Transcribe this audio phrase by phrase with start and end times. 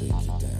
[0.00, 0.59] take you down.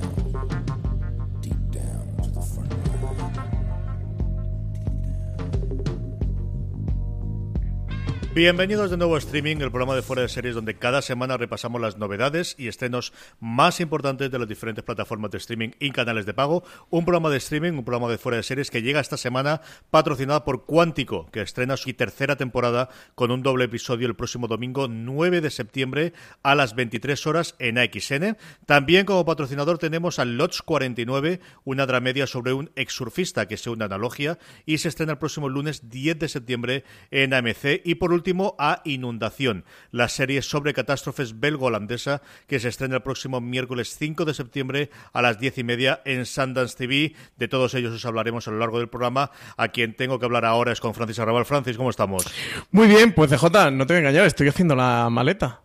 [8.33, 11.81] Bienvenidos de nuevo a Streaming, el programa de fuera de series donde cada semana repasamos
[11.81, 16.33] las novedades y estrenos más importantes de las diferentes plataformas de streaming y canales de
[16.33, 16.62] pago.
[16.91, 20.45] Un programa de streaming, un programa de fuera de series que llega esta semana patrocinado
[20.45, 25.41] por Cuántico, que estrena su tercera temporada con un doble episodio el próximo domingo 9
[25.41, 26.12] de septiembre
[26.45, 28.36] a las 23 horas en AXN.
[28.64, 33.86] También como patrocinador tenemos a Lodge 49, una dramedia sobre un exsurfista que es una
[33.86, 37.81] analogía y se estrena el próximo lunes 10 de septiembre en AMC.
[37.84, 38.19] Y por último
[38.58, 44.34] a Inundación, la serie sobre catástrofes belgo-holandesa que se estrena el próximo miércoles 5 de
[44.34, 47.14] septiembre a las 10 y media en Sundance TV.
[47.39, 49.30] De todos ellos os hablaremos a lo largo del programa.
[49.56, 51.46] A quien tengo que hablar ahora es con Francis Arrabal.
[51.46, 52.24] Francis, ¿cómo estamos?
[52.70, 55.62] Muy bien, pues CJ, no te voy a engañar, estoy haciendo la maleta.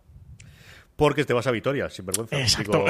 [0.96, 2.40] Porque te vas a Vitoria, sin vergüenza.
[2.40, 2.82] Exacto.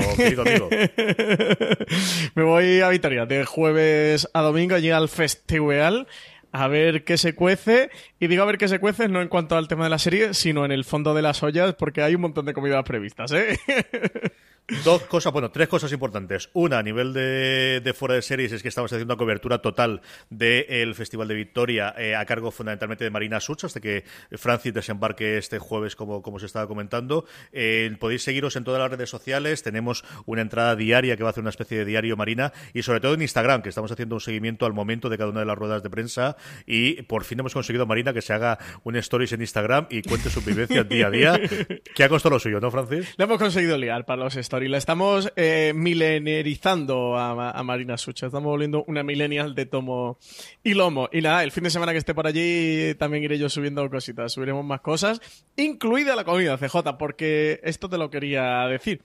[2.36, 6.06] Me voy a Vitoria de jueves a domingo, llega al festival
[6.52, 7.90] a ver qué se cuece.
[8.20, 10.34] Y digo a ver qué se cuece no en cuanto al tema de la serie,
[10.34, 13.58] sino en el fondo de las ollas, porque hay un montón de comidas previstas, ¿eh?
[14.84, 16.50] Dos cosas, bueno, tres cosas importantes.
[16.52, 20.92] Una, a nivel de, fuera de series, es que estamos haciendo una cobertura total del
[20.96, 25.60] Festival de Victoria eh, a cargo fundamentalmente de Marina Such, hasta que Francis desembarque este
[25.60, 27.26] jueves, como, como se estaba comentando.
[27.52, 29.62] Eh, podéis seguiros en todas las redes sociales.
[29.62, 32.98] Tenemos una entrada diaria que va a hacer una especie de diario Marina y sobre
[32.98, 35.56] todo en Instagram, que estamos haciendo un seguimiento al momento de cada una de las
[35.56, 36.36] ruedas de prensa.
[36.66, 40.28] Y por fin hemos conseguido, Marina, que se haga un stories en Instagram y cuente
[40.28, 41.40] su vivencia día a día.
[41.94, 43.14] que ha costado lo suyo, ¿no, Francis?
[43.16, 48.26] Le hemos conseguido liar para los stories y La estamos eh, milenarizando a, Marina Sucha.
[48.26, 50.18] Estamos volviendo una millennial de tomo
[50.62, 51.08] y lomo.
[51.12, 54.32] Y nada, el fin de semana que esté por allí también iré yo subiendo cositas.
[54.32, 55.20] Subiremos más cosas,
[55.56, 59.02] incluida la comida CJ, porque esto te lo quería decir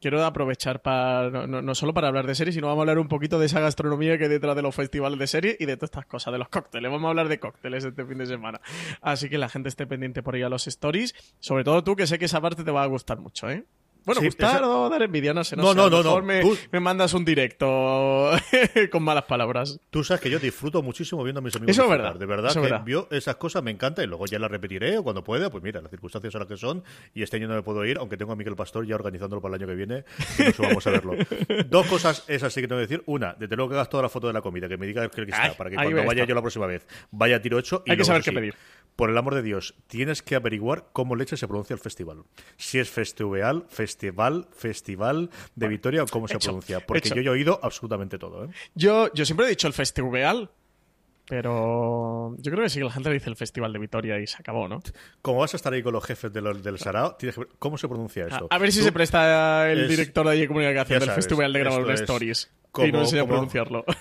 [0.00, 3.38] quiero aprovechar para no, solo para hablar de series, sino vamos a hablar un poquito
[3.38, 6.06] de esa gastronomía que hay detrás de los festivales de series y de todas estas
[6.06, 6.90] cosas, de los cócteles.
[6.90, 8.60] Vamos a hablar de cócteles este fin de semana.
[9.00, 11.14] Así que la gente esté pendiente por ahí a los stories.
[11.40, 13.64] Sobre todo tú, que sé que esa parte te va a gustar mucho, ¿eh?
[14.04, 15.56] Bueno, gustar o dar envidia, no sé.
[15.56, 16.02] No, no, no.
[16.02, 17.66] no, Me, me, mandas un directo
[18.90, 19.80] con malas palabras.
[19.90, 21.70] Tú sabes que yo disfruto muchísimo viendo a mis amigos.
[21.76, 22.14] Eso es verdad.
[22.16, 25.22] De verdad que vio esas cosas me encanta y luego ya las repetiré o cuando
[25.22, 25.50] pueda.
[25.50, 26.84] Pues mira, las circunstancias son las que son
[27.14, 29.56] y este año no me puedo ir, aunque tengo a Miguel Pastor ya organizándolo para
[29.56, 30.04] el año que viene.
[30.38, 31.14] Y vamos a verlo.
[31.68, 33.02] Dos cosas esas sí que tengo que decir.
[33.06, 35.22] Una, desde luego que hagas toda la foto de la comida, que me diga que
[35.22, 37.82] está, para que cuando vaya yo la próxima vez vaya a tiro hecho.
[37.86, 38.54] Y Hay que saber qué pedir
[39.00, 42.24] por el amor de Dios, tienes que averiguar cómo leche se pronuncia el festival.
[42.58, 43.89] Si es festival, festival,
[44.52, 46.84] festival de Vitoria o cómo se pronuncia.
[46.84, 48.44] Porque yo he oído absolutamente todo.
[48.44, 48.48] ¿eh?
[48.74, 50.50] Yo, yo siempre he dicho el festival,
[51.30, 54.36] pero yo creo que sí que la gente dice el Festival de Vitoria y se
[54.38, 54.80] acabó, ¿no?
[55.22, 57.16] Como vas a estar ahí con los jefes del Sarao,
[57.60, 58.48] ¿cómo se pronuncia esto?
[58.50, 62.50] A, ver si se presta el director de, comunicación del Festival de grabar stories
[62.84, 63.84] y no enseña a pronunciarlo.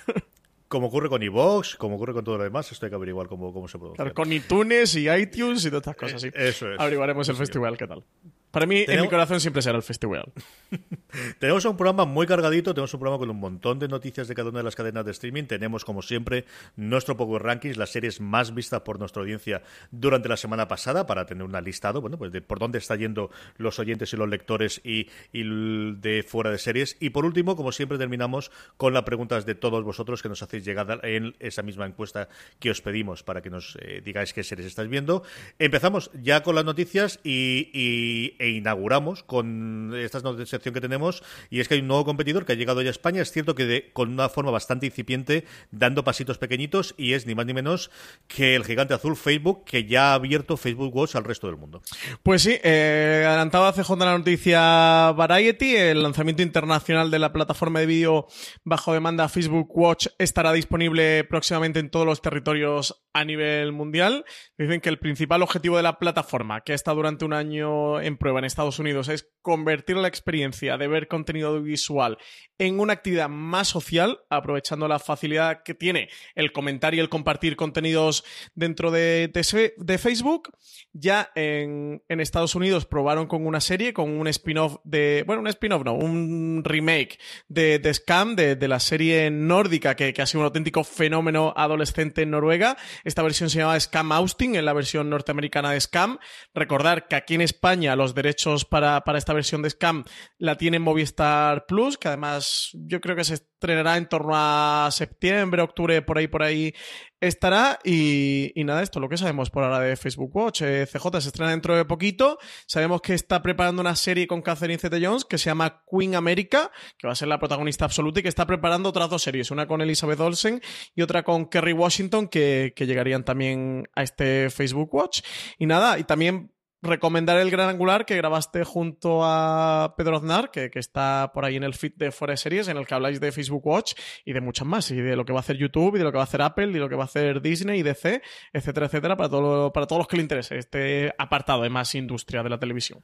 [0.67, 3.51] Como ocurre con iVoox, como ocurre con todo lo demás, esto hay que averiguar cómo,
[3.51, 4.13] cómo se pronuncia.
[4.13, 6.29] con iTunes y iTunes y todas estas cosas, sí.
[6.35, 6.79] Eso es.
[6.79, 8.03] Averiguaremos el festival, ¿qué tal?
[8.51, 10.31] Para mí, en mi corazón siempre será el festival.
[11.39, 14.49] tenemos un programa muy cargadito, tenemos un programa con un montón de noticias de cada
[14.49, 15.43] una de las cadenas de streaming.
[15.43, 19.61] Tenemos, como siempre, nuestro Power Rankings, las series más vistas por nuestra audiencia
[19.91, 23.29] durante la semana pasada, para tener un listado, bueno, pues de por dónde están yendo
[23.57, 26.97] los oyentes y los lectores y, de fuera de series.
[26.99, 30.65] Y por último, como siempre, terminamos con las preguntas de todos vosotros que nos hacéis
[30.65, 32.29] llegar en esa misma encuesta
[32.59, 35.21] que os pedimos para que nos eh, digáis qué series estáis viendo.
[35.59, 41.67] Empezamos ya con las noticias y e inauguramos con esta sección que tenemos y es
[41.67, 44.11] que hay un nuevo competidor que ha llegado ya a España, es cierto que con
[44.11, 47.91] una forma bastante incipiente, dando pasitos pequeñitos y es ni más ni menos
[48.27, 51.81] que el gigante azul Facebook que ya ha abierto Facebook Watch al resto del mundo.
[52.23, 57.85] Pues sí, eh, adelantaba CJ la noticia Variety, el lanzamiento internacional de la plataforma de
[57.85, 58.27] vídeo
[58.63, 64.25] bajo demanda Facebook Watch estará disponible próximamente en todos los territorios a nivel mundial.
[64.57, 68.28] Dicen que el principal objetivo de la plataforma, que está durante un año en prueba
[68.37, 72.17] en Estados Unidos, es convertir la experiencia de ver contenido audiovisual
[72.59, 77.55] en una actividad más social, aprovechando la facilidad que tiene el comentar y el compartir
[77.55, 80.51] contenidos dentro de, de, Facebook.
[80.91, 85.23] Ya en, Estados Unidos probaron con una serie, con un spin-off de.
[85.25, 87.17] Bueno, un spin-off, no, un remake
[87.47, 92.23] de, de Scam, de, la serie nórdica, que, que ha sido un auténtico fenómeno adolescente
[92.23, 92.75] en Noruega.
[93.05, 96.19] Esta versión se llamaba Scam Austin, en la versión norteamericana de Scam.
[96.53, 100.03] Recordar que aquí en España los derechos para, esta versión de Scam
[100.37, 105.61] la tiene Movistar Plus, que además yo creo que se estrenará en torno a septiembre,
[105.61, 106.73] octubre, por ahí, por ahí
[107.19, 107.79] estará.
[107.83, 110.61] Y, nada, esto lo que sabemos por ahora de Facebook Watch.
[110.61, 112.37] Eh, CJ se estrena dentro de poquito.
[112.65, 116.71] Sabemos que está preparando una serie con Catherine Zeta Jones que se llama Queen America,
[116.97, 119.67] que va a ser la protagonista absoluta y que está preparando otras dos series, una
[119.67, 120.61] con Elizabeth Olsen
[120.95, 125.21] y otra con Kerry Washington, que, que llegarían también a este Facebook Watch.
[125.57, 130.69] Y nada, y también recomendar el gran angular que grabaste junto a Pedro Aznar, que,
[130.73, 133.31] está por ahí en el feed de Fuera de Series, en el que habláis de
[133.31, 133.93] Facebook Watch
[134.25, 136.11] y de muchas más, y de lo que va a hacer YouTube, y de lo
[136.11, 138.21] que va a hacer Apple, y de lo que va a hacer Disney y DC,
[138.53, 142.43] etcétera, etcétera, para, todo, para todos los que le interese este apartado de más industria
[142.43, 143.03] de la televisión.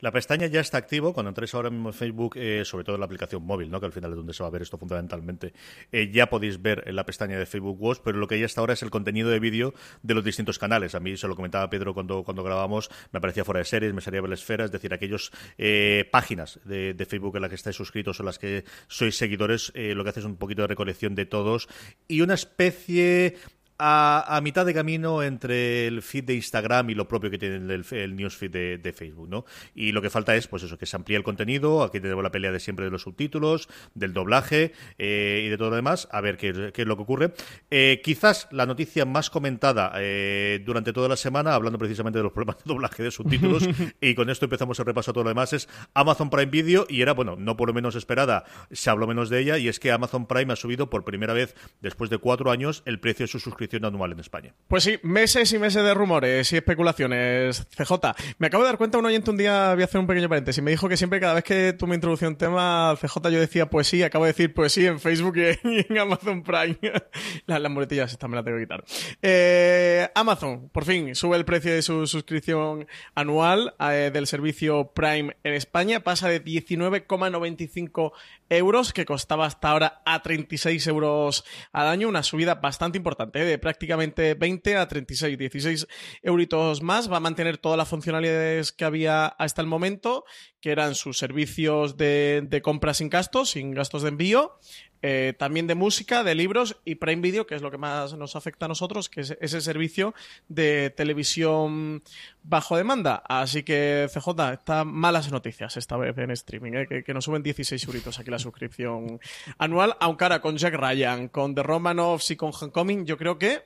[0.00, 1.12] La pestaña ya está activo.
[1.12, 3.80] Cuando entréis ahora mismo en Facebook, eh, sobre todo en la aplicación móvil, ¿no?
[3.80, 5.52] que al final es donde se va a ver esto fundamentalmente,
[5.92, 8.60] eh, ya podéis ver en la pestaña de Facebook Watch, pero lo que ya está
[8.60, 10.94] ahora es el contenido de vídeo de los distintos canales.
[10.94, 14.00] A mí se lo comentaba Pedro cuando, cuando grabamos, me aparecía fuera de series, me
[14.00, 18.22] salía la es decir, aquellas eh, páginas de, Facebook en las que estáis suscritos o
[18.22, 21.68] las que sois seguidores, lo que hace es un poquito de recolección de todos
[22.08, 23.36] y una especie
[23.78, 27.84] a, mitad de camino entre el feed de Instagram y lo propio que tiene el,
[27.90, 29.44] el newsfeed de, Facebook, ¿no?
[29.74, 32.30] Y lo que falta es, pues eso, que se amplíe el contenido, aquí tenemos la
[32.30, 36.20] pelea de siempre de los subtítulos, del doblaje eh, y de todo lo demás, a
[36.20, 37.32] ver qué, es lo que ocurre.
[37.70, 42.32] Eh, quizás la noticia más comentada eh, durante toda la semana, hablando precisamente de los
[42.32, 43.68] problemas de doblaje de subtítulos,
[44.00, 47.02] y con esto empezamos el repaso a todo lo demás, es Amazon Prime Video, y
[47.02, 49.90] era, bueno, no por lo menos esperada, se habló menos de ella, y es que
[49.90, 53.40] Amazon Prime ha subido por primera vez, después de cuatro años, el precio de su
[53.40, 54.54] suscripción anual en España.
[54.68, 57.66] Pues sí, meses y meses de rumores y especulaciones.
[57.76, 57.92] CJ,
[58.38, 60.62] me acabo de dar cuenta, un oyente un día, voy a hacer un pequeño paréntesis,
[60.62, 63.66] me dijo que siempre cada vez que tú me introducías un tema, CJ, yo decía
[63.66, 66.78] poesía, acabo de decir poesía en Facebook y en Amazon Prime.
[67.46, 68.84] las, las muletillas estas me las tengo que quitar.
[69.22, 75.36] Eh, Amazon, por fin, sube el precio de su suscripción anual eh, del servicio Prime
[75.42, 78.12] en España, pasa de 19,95
[78.48, 83.44] euros, que costaba hasta ahora a 36 euros al año, una subida bastante importante, ¿eh?
[83.58, 85.86] Prácticamente 20 a 36, 16
[86.22, 87.10] euritos más.
[87.10, 90.24] Va a mantener todas las funcionalidades que había hasta el momento,
[90.60, 94.58] que eran sus servicios de, de compra sin gastos, sin gastos de envío,
[95.06, 98.36] eh, también de música, de libros y Prime Video, que es lo que más nos
[98.36, 100.14] afecta a nosotros, que es ese servicio
[100.48, 102.02] de televisión
[102.42, 103.22] bajo demanda.
[103.28, 107.04] Así que CJ, está malas noticias esta vez en streaming, ¿eh?
[107.04, 109.20] que, nos suben 16 euritos aquí la suscripción
[109.58, 113.62] anual, aunque ahora con Jack Ryan, con The Romanovs y con Homecoming, yo creo que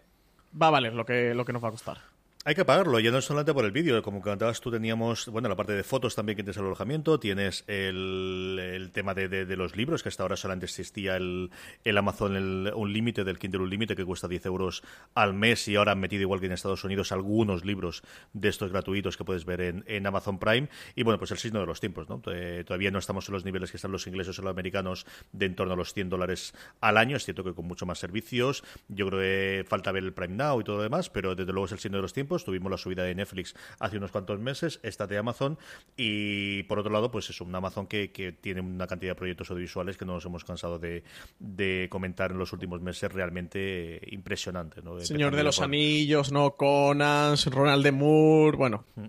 [0.60, 2.17] va a valer lo que, lo que nos va a costar.
[2.44, 5.48] Hay que pagarlo, ya no es solamente por el vídeo, como comentabas tú teníamos, bueno,
[5.48, 10.02] la parte de fotos también que tienes el alojamiento, tienes el, tema de, los libros,
[10.04, 11.50] que hasta ahora solamente existía el,
[11.84, 14.82] el Amazon, un límite del Kindle Unlimited que cuesta 10 euros
[15.14, 18.02] al mes y ahora han metido igual que en Estados Unidos algunos libros
[18.32, 20.68] de estos gratuitos que puedes ver en, Amazon Prime.
[20.94, 22.22] Y bueno, pues el signo de los tiempos, ¿no?
[22.64, 25.56] Todavía no estamos en los niveles que están los ingleses o los americanos de en
[25.56, 29.08] torno a los 100 dólares al año, es cierto que con mucho más servicios, yo
[29.08, 31.72] creo que falta ver el Prime Now y todo lo demás, pero desde luego es
[31.72, 35.06] el signo de los tiempos Tuvimos la subida de Netflix hace unos cuantos meses, esta
[35.06, 35.58] de Amazon.
[35.96, 38.08] Y por otro lado, pues es un Amazon que,
[38.40, 42.52] tiene una cantidad de proyectos audiovisuales que no nos hemos cansado de, comentar en los
[42.52, 44.80] últimos meses realmente impresionante.
[45.00, 46.52] Señor de los Anillos, ¿no?
[46.56, 48.84] Conan, Ronald de Moore, bueno.
[48.96, 49.06] Mm.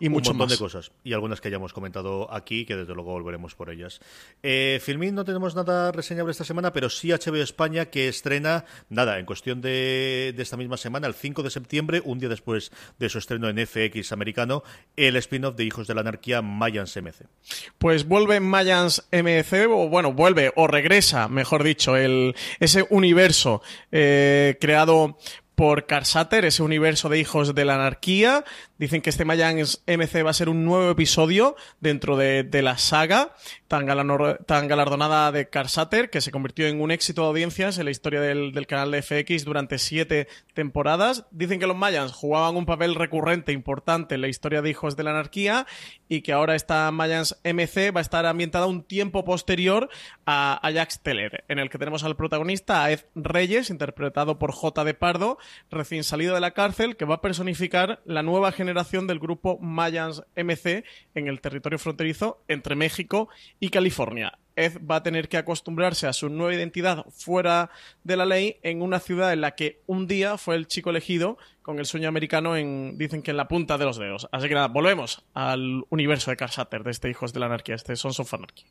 [0.00, 0.58] Y mucho un montón más.
[0.58, 0.92] de cosas.
[1.04, 4.00] Y algunas que hayamos comentado aquí, que desde luego volveremos por ellas.
[4.42, 9.18] Eh, Filmin no tenemos nada reseñable esta semana, pero sí HBO España que estrena, nada,
[9.18, 13.08] en cuestión de, de esta misma semana, el 5 de septiembre, un día después de
[13.08, 14.62] su estreno en FX americano,
[14.96, 17.26] el spin-off de Hijos de la Anarquía Mayans MC.
[17.78, 23.62] Pues vuelve Mayans MC, o bueno, vuelve o regresa, mejor dicho, el, ese universo
[23.92, 25.18] eh, creado
[25.56, 28.44] por Carsater, ese universo de hijos de la anarquía.
[28.78, 32.78] Dicen que este Mayans MC va a ser un nuevo episodio dentro de, de la
[32.78, 33.34] saga
[33.68, 38.20] tan, galardonada de Carsater, que se convirtió en un éxito de audiencias en la historia
[38.20, 41.26] del, canal de FX durante siete temporadas.
[41.30, 45.02] Dicen que los Mayans jugaban un papel recurrente importante en la historia de hijos de
[45.02, 45.66] la anarquía
[46.08, 49.88] y que ahora esta Mayans MC va a estar ambientada un tiempo posterior
[50.24, 54.52] a, a Jax Teller, en el que tenemos al protagonista, a Ed Reyes, interpretado por
[54.52, 54.84] J.
[54.84, 55.38] de Pardo,
[55.70, 60.22] recién salido de la cárcel, que va a personificar la nueva generación del grupo Mayans
[60.36, 63.28] MC en el territorio fronterizo entre México
[63.60, 64.38] y California.
[64.56, 67.70] Ed va a tener que acostumbrarse a su nueva identidad fuera
[68.04, 71.36] de la ley en una ciudad en la que un día fue el chico elegido
[71.60, 74.28] con el sueño americano en, dicen que en la punta de los dedos.
[74.32, 77.74] Así que nada, volvemos al universo de Carl Satter, de este Hijos de la Anarquía,
[77.74, 78.64] este Sons of Anarchy.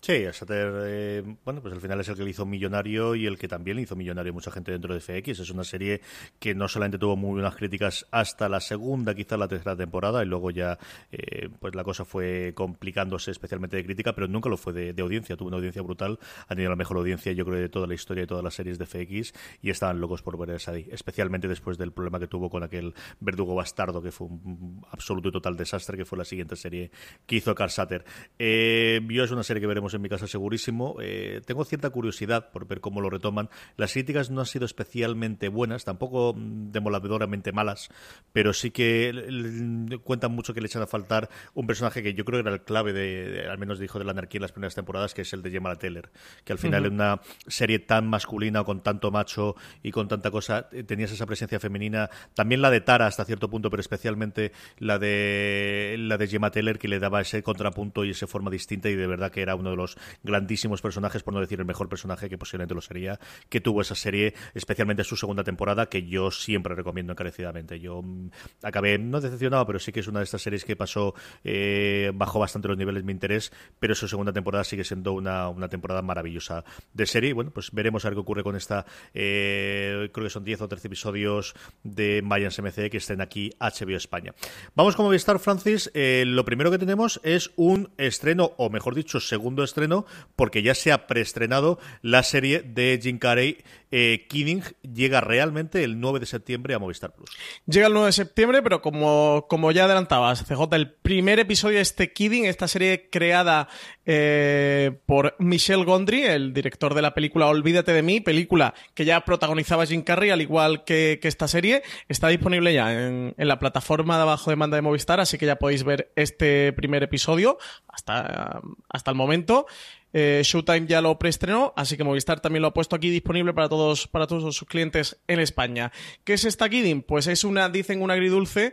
[0.00, 3.36] Sí, Sater, eh, bueno, pues al final es el que le hizo millonario y el
[3.36, 5.40] que también le hizo millonario mucha gente dentro de FX.
[5.40, 6.00] Es una serie
[6.38, 10.26] que no solamente tuvo muy buenas críticas hasta la segunda, quizá la tercera temporada, y
[10.26, 10.78] luego ya
[11.10, 15.02] eh, pues la cosa fue complicándose especialmente de crítica, pero nunca lo fue de, de,
[15.02, 15.36] audiencia.
[15.36, 18.22] Tuvo una audiencia brutal, ha tenido la mejor audiencia, yo creo, de toda la historia
[18.22, 21.92] de todas las series de FX y estaban locos por ver esa especialmente después del
[21.92, 26.04] problema que tuvo con aquel verdugo bastardo, que fue un absoluto y total desastre, que
[26.04, 26.90] fue la siguiente serie
[27.26, 28.04] que hizo Carl Satter.
[28.38, 30.96] Eh, yo es una serie que veremos en mi casa segurísimo.
[31.00, 33.48] Eh, tengo cierta curiosidad por ver cómo lo retoman.
[33.76, 37.88] Las críticas no han sido especialmente buenas, tampoco demoledoramente malas,
[38.32, 42.42] pero sí que cuentan mucho que le echan a faltar un personaje que yo creo
[42.42, 44.74] que era el clave de, de al menos dijo de la anarquía en las primeras
[44.74, 46.10] temporadas, que es el de Gemma Teller,
[46.44, 46.88] que al final uh -huh.
[46.88, 51.26] en una serie tan masculina o con tanto macho y con tanta cosa tenías esa
[51.26, 56.26] presencia femenina, también la de Tara hasta cierto punto, pero especialmente la de la de
[56.26, 59.42] Gemma Teller que le daba ese contrapunto y esa forma distinta y de verdad que
[59.42, 62.82] era uno de los grandísimos personajes, por no decir el mejor personaje, que posiblemente lo
[62.82, 63.18] sería,
[63.48, 67.80] que tuvo esa serie, especialmente su segunda temporada, que yo siempre recomiendo encarecidamente.
[67.80, 68.28] Yo mmm,
[68.62, 72.38] acabé, no decepcionado, pero sí que es una de estas series que pasó, eh, bajó
[72.38, 76.02] bastante los niveles de mi interés, pero su segunda temporada sigue siendo una, una temporada
[76.02, 77.32] maravillosa de serie.
[77.32, 80.68] Bueno, pues veremos a ver qué ocurre con esta, eh, creo que son 10 o
[80.68, 84.34] 13 episodios de Mayans MC que estén aquí HBO España.
[84.74, 85.90] Vamos con Movistar, Francis.
[85.94, 90.74] Eh, lo primero que tenemos es un estreno, o mejor dicho, segundo estreno, porque ya
[90.74, 93.58] se ha preestrenado la serie de Jim Carrey,
[93.90, 97.30] eh, Kidding, llega realmente el 9 de septiembre a Movistar Plus.
[97.66, 101.82] Llega el 9 de septiembre, pero como, como ya adelantabas, CJ, el primer episodio de
[101.82, 103.68] este Kidding, esta serie creada
[104.04, 109.24] eh, por Michel Gondry, el director de la película Olvídate de mí, película que ya
[109.24, 113.58] protagonizaba Jim Carrey, al igual que, que esta serie, está disponible ya en, en, la
[113.58, 117.58] plataforma de abajo de manda de Movistar, así que ya podéis ver este primer episodio
[117.88, 119.66] hasta, hasta el momento.
[120.12, 123.68] Eh, Showtime ya lo preestrenó, así que Movistar también lo ha puesto aquí disponible para
[123.68, 125.92] todos, para todos sus clientes en España.
[126.24, 127.02] ¿Qué es esta Kidding?
[127.02, 128.72] Pues es una, dicen, una agridulce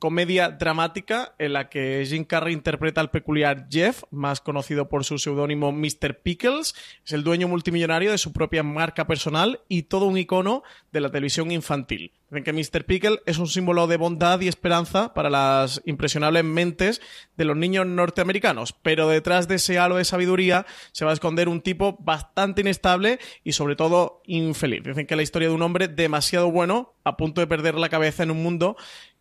[0.00, 5.18] comedia dramática en la que Jim Carrey interpreta al peculiar Jeff, más conocido por su
[5.18, 6.20] seudónimo Mr.
[6.22, 6.74] Pickles.
[7.04, 11.10] Es el dueño multimillonario de su propia marca personal y todo un icono de la
[11.10, 12.12] televisión infantil.
[12.30, 12.84] Dicen que Mr.
[12.84, 17.02] Pickle es un símbolo de bondad y esperanza para las impresionables mentes
[17.36, 21.48] de los niños norteamericanos, pero detrás de ese halo de sabiduría se va a esconder
[21.48, 24.84] un tipo bastante inestable y sobre todo infeliz.
[24.84, 28.22] Dicen que la historia de un hombre demasiado bueno, a punto de perder la cabeza
[28.22, 28.76] en un mundo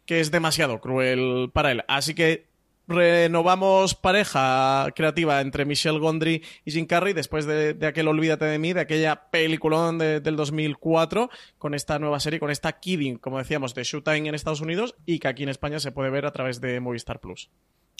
[0.06, 1.84] que es demasiado cruel para él.
[1.88, 2.49] Así que
[2.90, 8.74] renovamos pareja creativa entre Michelle Gondry y Jim Carrey después de, aquel Olvídate de mí,
[8.74, 13.76] de aquella película de, del 2004, con esta nueva serie, con esta Kidding, como decíamos,
[13.76, 16.60] de Showtime en Estados Unidos y que aquí en España se puede ver a través
[16.60, 17.50] de Movistar Plus.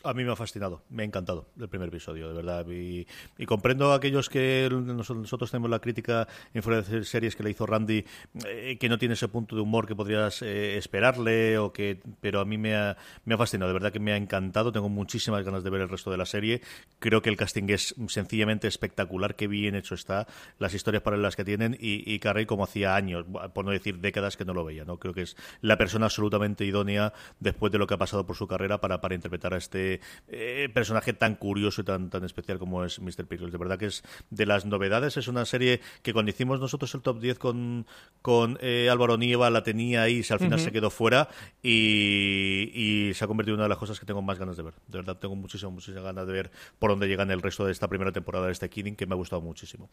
[0.04, 2.66] A mí me ha fascinado, me ha encantado el primer episodio, de verdad.
[2.70, 3.06] Y,
[3.38, 7.50] y comprendo a aquellos que nosotros tenemos la crítica en fuera de series que le
[7.50, 8.06] hizo Randy,
[8.46, 12.40] eh, que no tiene ese punto de humor que podrías eh, esperarle, o que, pero
[12.40, 14.72] a mí me ha, me ha fascinado, de verdad que me ha encantado.
[14.72, 16.62] Tengo muchísimas ganas de ver el resto de la serie.
[17.00, 20.28] Creo que el casting es sencillamente espectacular, qué bien hecho está,
[20.60, 21.76] las historias paralelas que tienen.
[21.80, 24.86] Y, y Carrey, como hacía años, por no decir décadas, que no lo veía.
[24.86, 28.38] no Creo que es la persona absolutamente idónea después de lo que ha pasado por
[28.38, 32.24] su carrera para, para interpretar a este este eh, personaje tan curioso y tan, tan
[32.24, 33.26] especial como es Mr.
[33.26, 33.52] Pickles.
[33.52, 37.02] De verdad que es de las novedades, es una serie que cuando hicimos nosotros el
[37.02, 37.88] top 10 con,
[38.22, 41.30] con eh, Álvaro Nieva la tenía ahí, y al final se quedó fuera
[41.64, 44.74] y, se ha convertido en una de las cosas que tengo más ganas de ver.
[44.88, 47.88] De verdad, tengo muchísimas, muchísimas ganas de ver por dónde llegan el resto de esta
[47.88, 49.90] primera temporada de este Kidding, que me ha gustado muchísimo.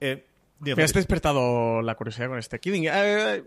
[0.00, 0.26] Eh,
[0.60, 2.84] me has despertado la curiosidad con este Kidding.
[2.86, 3.42] Eh,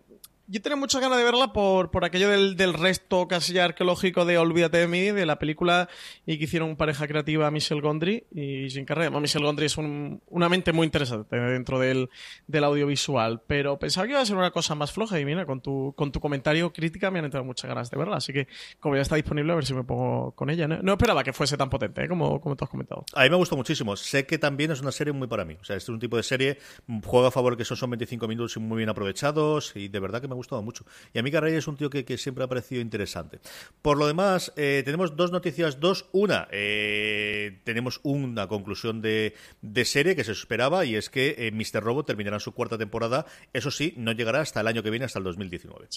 [0.48, 4.38] yo tenía muchas ganas de verla por, por aquello del, del, resto casi arqueológico de
[4.38, 5.90] Olvídate de mí, de la película,
[6.26, 9.10] y que hicieron pareja creativa Michelle Gondry y Jim Carrey.
[9.10, 12.10] Michelle Gondry es una mente muy interesante dentro del,
[12.48, 15.62] del, audiovisual, pero pensaba que iba a ser una cosa más floja y mira, con
[15.62, 18.48] tu, con tu comentario crítica me han entrado muchas ganas de verla, así que
[18.80, 20.68] como ya está disponible, a ver si me pongo con ella.
[20.68, 22.08] No, esperaba que fuese tan potente, ¿eh?
[22.08, 23.06] como, como tú has comentado.
[23.14, 23.96] A mí me gustó muchísimo.
[23.96, 25.58] Sé que también es una serie muy para mí.
[25.60, 26.60] O sea, este es un tipo de serie,
[27.04, 30.28] juega a favor que esos son 25 minutos muy bien aprovechados y de verdad que
[30.28, 30.86] me ha gustado mucho.
[31.14, 33.40] Y a mí Carrey es un tío que, siempre ha parecido interesante.
[33.82, 36.08] Por lo demás, eh, tenemos dos noticias, dos.
[36.12, 39.34] Una, eh, tenemos una conclusión de,
[39.86, 41.84] serie que se esperaba y es que eh, Mr.
[41.84, 43.26] Robot terminará su cuarta temporada.
[43.54, 45.88] Eso sí, no llegará hasta el año que viene, hasta el 2019.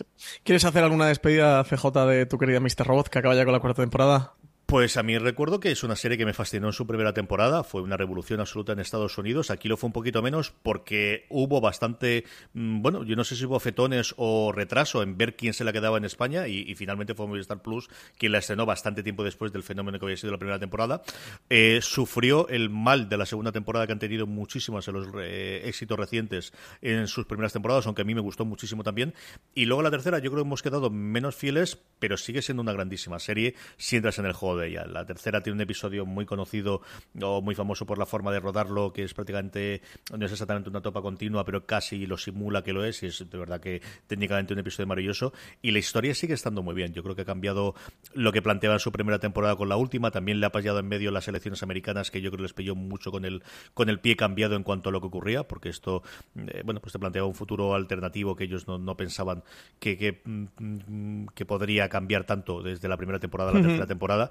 [0.42, 2.87] ¿Quieres hacer alguna despedida, CJ, de tu querida Mr.
[2.87, 4.35] Robot que acaba ya con la cuarta temporada?
[4.68, 7.64] Pues a mí recuerdo que es una serie que me fascinó en su primera temporada,
[7.64, 11.62] fue una revolución absoluta en Estados Unidos, aquí lo fue un poquito menos porque hubo
[11.62, 15.64] bastante, mm, bueno, yo no sé si hubo fetones o retraso en ver quién se
[15.64, 19.54] la quedaba en España y, finalmente fue Movistar Plus quien la estrenó bastante tiempo después
[19.54, 21.00] del fenómeno que había sido la primera temporada.
[21.48, 25.62] Eh, sufrió el mal de la segunda temporada que han tenido muchísimos en los eh,
[25.64, 29.14] éxitos recientes en sus primeras temporadas, aunque a mí me gustó muchísimo también.
[29.54, 32.75] Y luego la tercera yo creo que hemos quedado menos fieles, pero sigue siendo una
[32.75, 34.86] grandísima serie si entras en el juego de ella.
[34.86, 36.82] La tercera tiene un episodio muy conocido
[37.20, 39.82] o muy famoso por la forma de rodarlo, que es prácticamente,
[40.16, 43.28] no es exactamente una topa continua, pero casi lo simula que lo es, y es
[43.28, 45.32] de verdad que técnicamente un episodio maravilloso.
[45.62, 46.92] Y la historia sigue estando muy bien.
[46.92, 47.74] Yo creo que ha cambiado
[48.14, 50.10] lo que planteaba en su primera temporada con la última.
[50.10, 52.74] También le ha pasado en medio las elecciones americanas, que yo creo que les pilló
[52.74, 53.42] mucho con el,
[53.74, 56.02] con el pie cambiado en cuanto a lo que ocurría, porque esto,
[56.36, 59.42] eh, bueno, pues te planteaba un futuro alternativo que ellos no, pensaban
[59.78, 64.30] que, que, mm, que, podría cambiar tanto desde la primera temporada a la tercera temporada.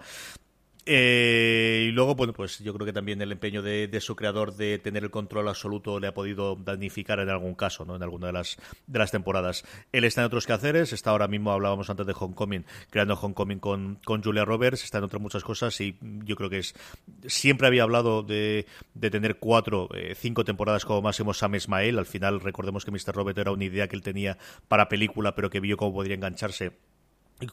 [0.89, 4.79] Eh, y luego, bueno, pues yo creo que también el empeño de, su creador de
[4.79, 7.97] tener el control absoluto le ha podido damnificar en algún caso, ¿no?
[7.97, 8.55] En alguna de las,
[8.87, 9.65] de las temporadas.
[9.91, 13.99] Él está en otros quehaceres, está ahora mismo, hablábamos antes de Homecoming, creando Homecoming con,
[14.05, 16.73] con Julia Roberts, está en otras muchas cosas y yo creo que es.
[17.25, 21.99] Siempre había hablado de, de tener cuatro, eh, cinco temporadas como máximo Sam Ismael.
[21.99, 23.13] Al final, recordemos que Mr.
[23.13, 24.37] Robert era una idea que él tenía
[24.69, 26.71] para película, pero que vio cómo podría engancharse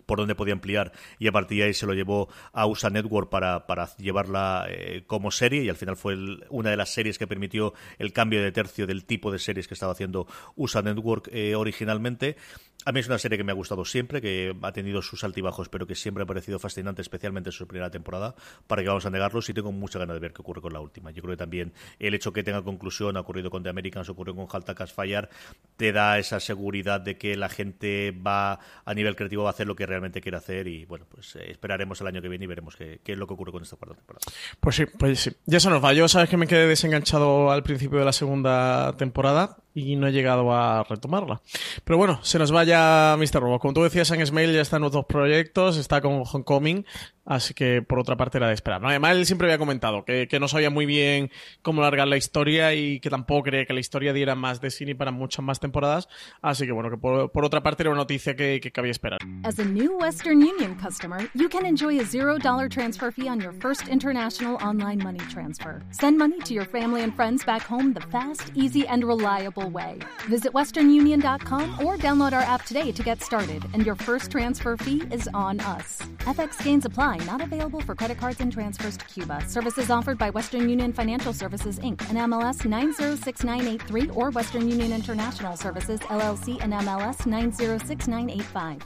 [0.07, 0.93] por dónde podía ampliar.
[1.19, 5.05] Y a partir de ahí se lo llevó a USA Network para, para llevarla eh,
[5.07, 6.17] como serie y al final fue
[6.51, 9.75] una de las series que permitió el cambio de tercio del tipo de series que
[9.75, 12.37] estaba haciendo USA Network eh, originalmente
[12.85, 15.69] a mí es una serie que me ha gustado siempre, que ha tenido sus altibajos,
[15.69, 18.35] pero que siempre ha parecido fascinante, especialmente en su primera temporada.
[18.67, 20.81] Para que vamos a negarlos, y tengo mucha ganas de ver qué ocurre con la
[20.81, 21.11] última.
[21.11, 24.35] Yo creo que también el hecho que tenga conclusión, ha ocurrido con The Americans, ocurrió
[24.35, 25.29] con Haltakas Fire,
[25.77, 29.77] te da esa seguridad de que la gente va a nivel creativo a hacer lo
[29.77, 30.67] que realmente quiere hacer.
[30.69, 33.35] Y bueno, pues eh, esperaremos el año que viene y veremos qué, es lo que
[33.35, 34.25] ocurre con esta cuarta temporada.
[34.61, 35.31] Pues sí, pues sí.
[35.47, 35.93] Ya se nos va.
[35.95, 40.13] Yo sabes que me quedé desenganchado al principio de la segunda temporada y no he
[40.13, 41.43] llegado a retomarla.
[41.83, 43.41] Pero bueno, se nos vaya Mr.
[43.41, 43.61] Robot.
[43.61, 46.87] Como tú decías, en Smail ya está en otros proyectos, está con Homecoming,
[47.25, 48.81] así que por otra parte era de esperar.
[48.81, 48.89] ¿no?
[48.89, 51.31] Además, él siempre había comentado que, no sabía muy bien
[51.63, 54.95] cómo largar la historia y que tampoco creía que la historia diera más de cine
[54.95, 56.09] para muchas más temporadas,
[56.43, 59.21] así que bueno, que por, otra parte era una noticia que, que cabía esperar.
[59.45, 63.53] As a new Western Union customer, you can enjoy a $0 transfer fee on your
[63.53, 65.83] first international online money transfer.
[65.91, 69.99] Send money to your family and friends back home the fast, easy, and reliable way.
[70.29, 75.03] Visit westernunion.com or download our app today to get started, and your first transfer fee
[75.11, 75.99] is on us.
[76.21, 79.47] FX gains apply, not available for credit cards and transfers to Cuba.
[79.47, 82.01] Services offered by Western Union Financial Services Inc.
[82.09, 88.83] and MLS 906983 or Western Union International Services LLC and MLS 906985.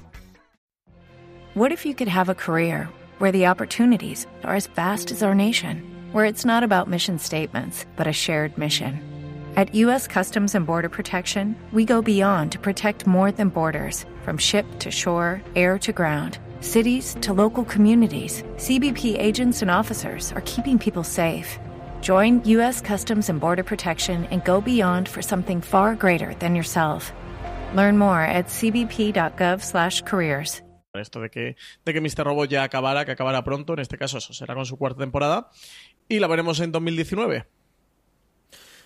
[1.54, 2.88] What if you could have a career
[3.18, 7.84] where the opportunities are as vast as our nation, where it's not about mission statements,
[7.96, 9.07] but a shared mission?
[9.58, 10.06] At U.S.
[10.06, 14.92] Customs and Border Protection, we go beyond to protect more than borders from ship to
[14.92, 18.44] shore, air to ground, cities to local communities.
[18.58, 21.58] CBP agents and officers are keeping people safe.
[22.02, 22.80] Join U.S.
[22.80, 27.12] Customs and Border Protection and go beyond for something far greater than yourself.
[27.74, 30.62] Learn more at cbp.gov/careers.
[30.94, 32.24] Esto de que, de que Mr.
[32.24, 35.50] Robot ya acabara, que acabara pronto, en este caso eso será con su cuarta temporada,
[36.08, 37.57] y la veremos en 2019.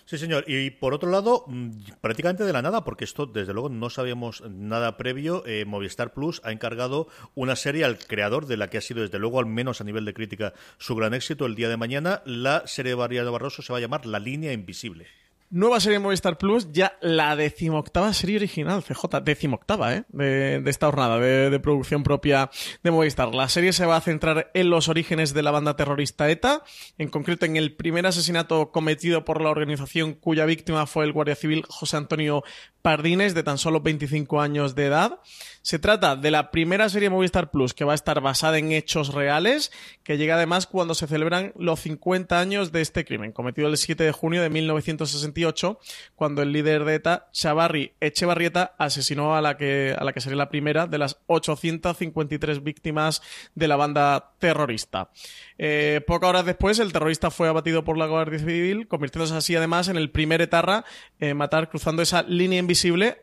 [0.05, 0.43] Sí, señor.
[0.47, 1.69] Y por otro lado, mm,
[2.01, 6.41] prácticamente de la nada, porque esto desde luego no sabíamos nada previo, eh, Movistar Plus
[6.43, 9.79] ha encargado una serie al creador de la que ha sido desde luego, al menos
[9.79, 12.21] a nivel de crítica, su gran éxito el día de mañana.
[12.25, 15.07] La serie de Barriado Barroso se va a llamar La Línea Invisible.
[15.55, 20.03] Nueva serie de Movistar Plus, ya la decimoctava serie original, CJ, decimoctava, ¿eh?
[20.07, 22.49] De, esta jornada de, producción propia
[22.81, 23.35] de Movistar.
[23.35, 26.63] La serie se va a centrar en los orígenes de la banda terrorista ETA,
[26.97, 31.35] en concreto en el primer asesinato cometido por la organización cuya víctima fue el guardia
[31.35, 32.43] civil José Antonio
[32.83, 35.19] Pardines, de tan solo 25 años de edad.
[35.61, 39.13] Se trata de la primera serie Movistar Plus que va a estar basada en hechos
[39.13, 39.71] reales,
[40.03, 44.03] que llega además cuando se celebran los 50 años de este crimen, cometido el 7
[44.03, 45.79] de junio de 1968,
[46.15, 50.35] cuando el líder de ETA, Chavarri Echevarrieta, asesinó a la que, a la que sería
[50.35, 53.21] la primera de las 853 víctimas
[53.55, 55.09] de la banda terrorista.
[55.57, 59.87] Eh, pocas horas después, el terrorista fue abatido por la Guardia Civil, convirtiéndose así además
[59.87, 60.83] en el primer etarra
[61.21, 62.72] en matar cruzando esa línea invisible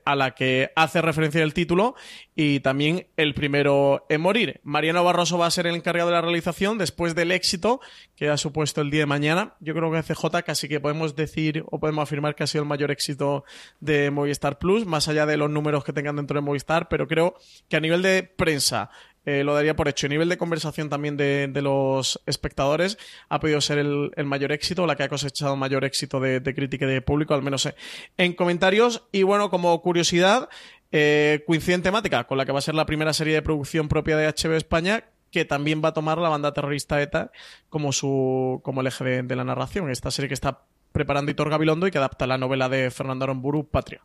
[0.04, 1.94] a la que hace referencia el título
[2.34, 4.60] y también el primero en morir.
[4.62, 7.80] Mariano Barroso va a ser el encargado de la realización después del éxito
[8.16, 9.54] que ha supuesto el día de mañana.
[9.60, 12.68] Yo creo que CJ casi que podemos decir o podemos afirmar que ha sido el
[12.68, 13.44] mayor éxito
[13.80, 17.34] de Movistar Plus, más allá de los números que tengan dentro de Movistar, pero creo
[17.68, 18.90] que a nivel de prensa,
[19.24, 20.06] eh, lo daría por hecho.
[20.06, 24.96] A nivel de conversación también de, los espectadores, ha podido ser el, mayor éxito, la
[24.96, 27.68] que ha cosechado mayor éxito de, crítica y de público, al menos
[28.16, 29.02] en comentarios.
[29.12, 30.48] Y bueno, como curiosidad,
[30.92, 34.16] eh, coincide temática con la que va a ser la primera serie de producción propia
[34.16, 37.30] de HBO España, que también va a tomar la banda terrorista ETA
[37.68, 39.90] como su como el eje de, la narración.
[39.90, 43.68] Esta serie que está preparando Hitor Gabilondo y que adapta la novela de Fernando Aramburu,
[43.68, 44.02] Patria.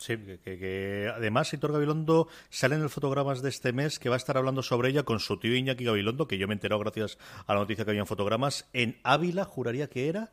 [0.00, 4.16] Sí, que, además Hitor Gabilondo sale en el fotogramas de este mes que va a
[4.16, 7.18] estar hablando sobre ella con su tío Iñaki Gabilondo, que yo me he enterado gracias
[7.46, 10.32] a la noticia que había en fotogramas, en Ávila, juraría que era,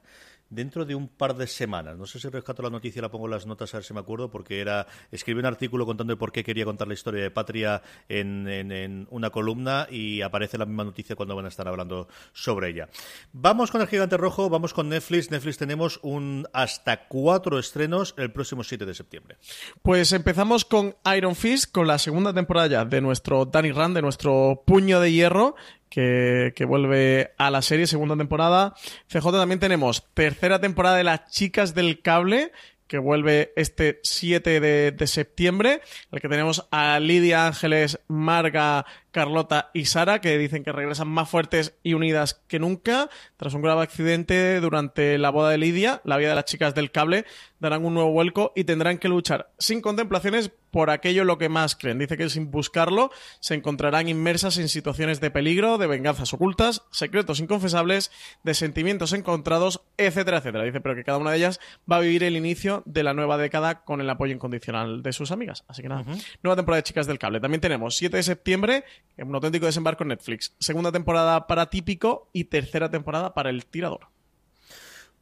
[0.50, 1.98] dentro de un par de semanas.
[1.98, 4.00] No sé si rescato la noticia la pongo en las notas a ver si me
[4.00, 7.82] acuerdo, porque era escribí un artículo contando por qué quería contar la historia de Patria
[8.08, 12.70] en, en, una columna y aparece la misma noticia cuando van a estar hablando sobre
[12.70, 12.90] ella.
[13.34, 15.32] Vamos con el gigante rojo, vamos con Netflix.
[15.32, 19.38] Netflix tenemos un hasta cuatro estrenos el próximo 7 de septiembre.
[19.82, 24.02] Pues empezamos con Iron Fist, con la segunda temporada ya de nuestro Danny Rand, de
[24.02, 25.56] nuestro puño de hierro,
[25.98, 28.76] que, vuelve a la serie, segunda temporada.
[29.08, 32.52] CJ también tenemos tercera temporada de Las Chicas del Cable,
[32.86, 35.82] que vuelve este 7 de, de septiembre,
[36.12, 38.86] el que tenemos a Lidia Ángeles, Marga,
[39.18, 43.10] Carlota y Sara, que dicen que regresan más fuertes y unidas que nunca.
[43.36, 46.92] Tras un grave accidente durante la boda de Lidia, la vida de las chicas del
[46.92, 47.26] cable
[47.60, 51.76] darán un nuevo vuelco y tendrán que luchar sin contemplaciones por aquello lo que más
[51.76, 51.98] creen.
[51.98, 57.40] Dice que sin buscarlo se encontrarán inmersas en situaciones de peligro, de venganzas ocultas, secretos
[57.40, 58.12] inconfesables,
[58.44, 60.66] de sentimientos encontrados, etcétera, etcétera.
[60.66, 61.60] Dice, pero que cada una de ellas
[61.92, 65.32] va a vivir el inicio de la nueva década con el apoyo incondicional de sus
[65.32, 65.64] amigas.
[65.68, 66.04] Así que nada,
[66.44, 67.40] nueva temporada de Chicas del Cable.
[67.40, 68.84] También tenemos 7 de septiembre
[69.18, 70.54] un auténtico desembarco en Netflix.
[70.60, 74.08] Segunda temporada para Típico y tercera temporada para El Tirador.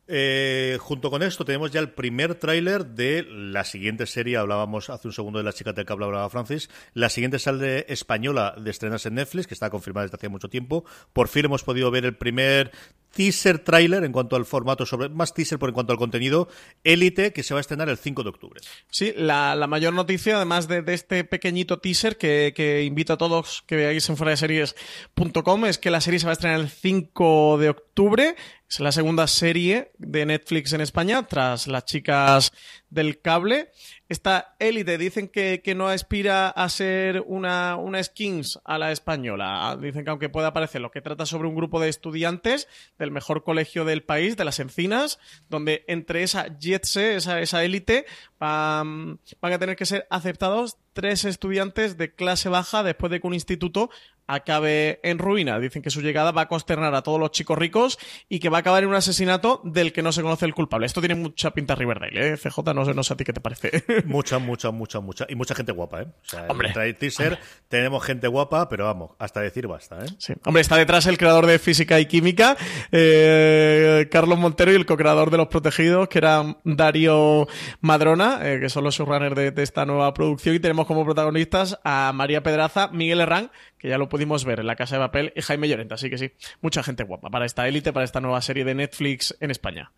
[0.08, 5.08] Eh, junto con esto tenemos ya el primer tráiler de la siguiente serie, hablábamos hace
[5.08, 9.06] un segundo de la chica del que hablaba Francis, la siguiente serie española de estrenas
[9.06, 10.86] en Netflix, que está confirmada desde hace mucho tiempo.
[11.12, 12.72] Por fin hemos podido ver el primer
[13.16, 16.50] teaser trailer en cuanto al formato, sobre más teaser por en cuanto al contenido,
[16.84, 18.62] Élite, que se va a estrenar el 5 de octubre.
[18.92, 24.08] Sí, la, mayor noticia, además de, este pequeñito teaser que, invito a todos que veáis
[24.10, 28.36] en fuera series.com, es que la serie se va a estrenar el 5 de octubre.
[28.76, 32.52] Es la segunda serie de Netflix en España, tras las chicas
[32.90, 33.72] del cable.
[34.10, 39.78] Esta élite dicen que, no aspira a ser una, una skins a la española.
[39.82, 42.68] Dicen que aunque pueda parecer lo que trata sobre un grupo de estudiantes
[43.00, 48.06] del mejor colegio del país, de las Encinas, donde entre esa jetse, esa, esa élite,
[48.40, 53.28] van, van a tener que ser aceptados tres estudiantes de clase baja después de que
[53.28, 53.90] un instituto
[54.28, 55.60] acabe en ruina.
[55.60, 57.98] Dicen que su llegada va a consternar a todos los chicos ricos
[58.30, 60.86] y que va a acabar en un asesinato del que no se conoce el culpable.
[60.86, 62.38] Esto tiene mucha pinta Riverdale, ¿eh?
[62.38, 63.84] CJ, no sé, no sé a ti qué te parece.
[64.06, 65.26] Mucha, mucha, mucha, mucha.
[65.30, 66.06] Y mucha gente guapa, ¿eh?
[66.06, 70.08] O sea, hombre, el teaser tenemos gente guapa, pero vamos, hasta decir basta, ¿eh?
[70.18, 70.34] Sí.
[70.46, 72.56] Hombre, está detrás el creador de física y química,
[72.92, 77.48] eh, Carlos Montero, y el co-creador de Los Protegidos, que era Darío
[77.82, 80.56] Madrona, eh, que son los subrunners de, de esta nueva producción.
[80.56, 83.52] Y tenemos como protagonistas a María Pedraza, Miguel Herrán,
[83.86, 85.94] que ya lo pudimos ver en La Casa de Papel, y Jaime Llorenta.
[85.94, 89.38] Así que sí, mucha gente guapa para esta élite, para esta nueva serie de Netflix
[89.42, 89.92] en España.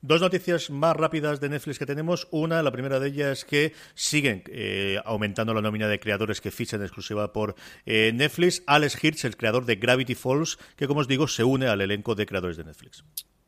[0.00, 2.26] Dos noticias más rápidas de Netflix que tenemos.
[2.32, 6.50] Una, la primera de ellas es que siguen eh, aumentando la nómina de creadores que
[6.50, 7.54] fichan exclusiva por
[7.86, 8.64] eh, Netflix.
[8.66, 12.16] Alex Hirsch, el creador de Gravity Falls, que como os digo, se une al elenco
[12.16, 13.04] de creadores de Netflix.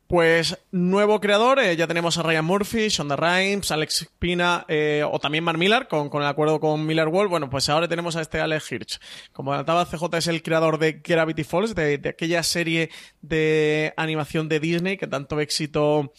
[0.08, 5.18] Pues nuevo creador, eh, ya tenemos a Ryan Murphy, Shonda Rhimes, Alex Pina eh, o
[5.18, 7.28] también Mark Millar con, el acuerdo con Miller World.
[7.28, 9.00] Bueno, pues ahora tenemos a este Alex Hirsch.
[9.32, 12.90] Como adelantaba, CJ es el creador de Gravity Falls, de aquella serie
[13.20, 16.12] de animación de Disney que tanto éxito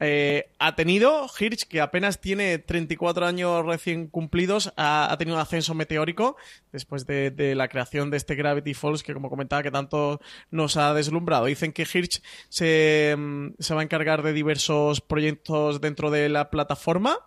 [0.00, 5.74] eh, ha tenido Hirsch, que apenas tiene 34 años recién cumplidos, ha, tenido un ascenso
[5.74, 6.36] meteórico
[6.72, 10.78] después de, de, la creación de este Gravity Falls, que como comentaba, que tanto nos
[10.78, 11.44] ha deslumbrado.
[11.44, 16.50] Dicen que Hirsch se, mm, se va a encargar de diversos proyectos dentro de la
[16.50, 17.18] plataforma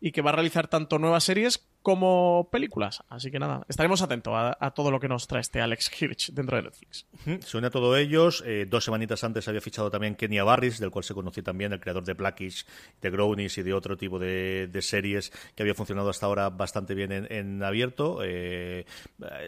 [0.00, 3.02] y que va a realizar tanto nuevas series como películas.
[3.08, 6.56] Así que nada, estaremos atentos a, todo lo que nos trae este Alex Hirsch dentro
[6.56, 7.06] de Netflix.
[7.44, 8.42] Suena a todos ellos.
[8.46, 11.80] Eh, dos semanitas antes había fichado también Kenya Barris, del cual se conoció también el
[11.80, 12.64] creador de Blackish,
[13.00, 17.12] de Grownies y de otro tipo de, series que había funcionado hasta ahora bastante bien
[17.12, 18.20] en, abierto.
[18.22, 18.86] Eh,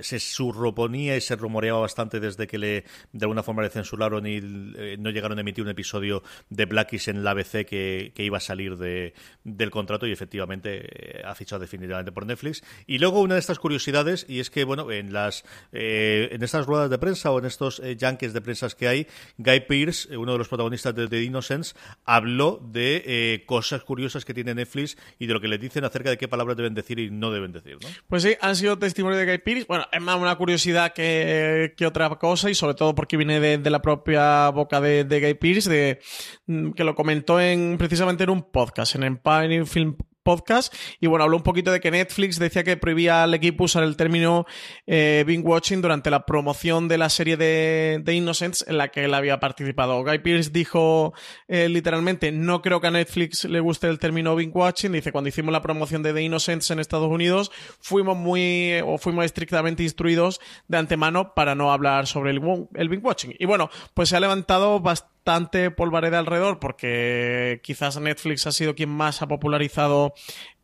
[0.00, 4.40] se surroponía y se rumoreaba bastante desde que le de alguna forma le censuraron y
[4.76, 8.38] eh, no llegaron a emitir un episodio de Blackish en la ABC que, que iba
[8.38, 12.62] a salir de, del contrato y efectivamente ha fichado definitivamente por Netflix.
[12.86, 16.66] Y luego una de estas curiosidades, y es que, bueno, en las eh, en estas
[16.66, 19.06] ruedas de prensa o en estos eh, yankees de prensa que hay,
[19.38, 24.24] Guy Pearce, eh, uno de los protagonistas de The Innocence, habló de eh, cosas curiosas
[24.24, 26.98] que tiene Netflix y de lo que le dicen acerca de qué palabras deben decir
[26.98, 27.88] y no deben decir, ¿no?
[28.08, 29.66] Pues sí, han sido testimonios de Guy Pearce.
[29.68, 33.58] Bueno, es más una curiosidad que, que otra cosa y sobre todo porque viene de,
[33.58, 36.00] de la propia boca de, de Guy Pearce, de,
[36.46, 40.74] mm, que lo comentó en precisamente en un podcast, en Empire Film podcast.
[41.00, 43.96] Y bueno, habló un poquito de que Netflix decía que prohibía al equipo usar el
[43.96, 44.46] término
[44.86, 49.04] eh, binge watching durante la promoción de la serie de, de, Innocence en la que
[49.04, 50.02] él había participado.
[50.02, 51.12] Guy Pearce dijo
[51.46, 54.92] eh, literalmente, no creo que a Netflix le guste el término binge watching.
[54.92, 59.24] Dice, cuando hicimos la promoción de The Innocence en Estados Unidos, fuimos muy, o fuimos
[59.24, 62.40] estrictamente instruidos de antemano para no hablar sobre el,
[62.74, 63.34] el binge watching.
[63.38, 68.74] Y bueno, pues se ha levantado bastante bastante polvareda alrededor porque quizás Netflix ha sido
[68.74, 70.12] quien más ha popularizado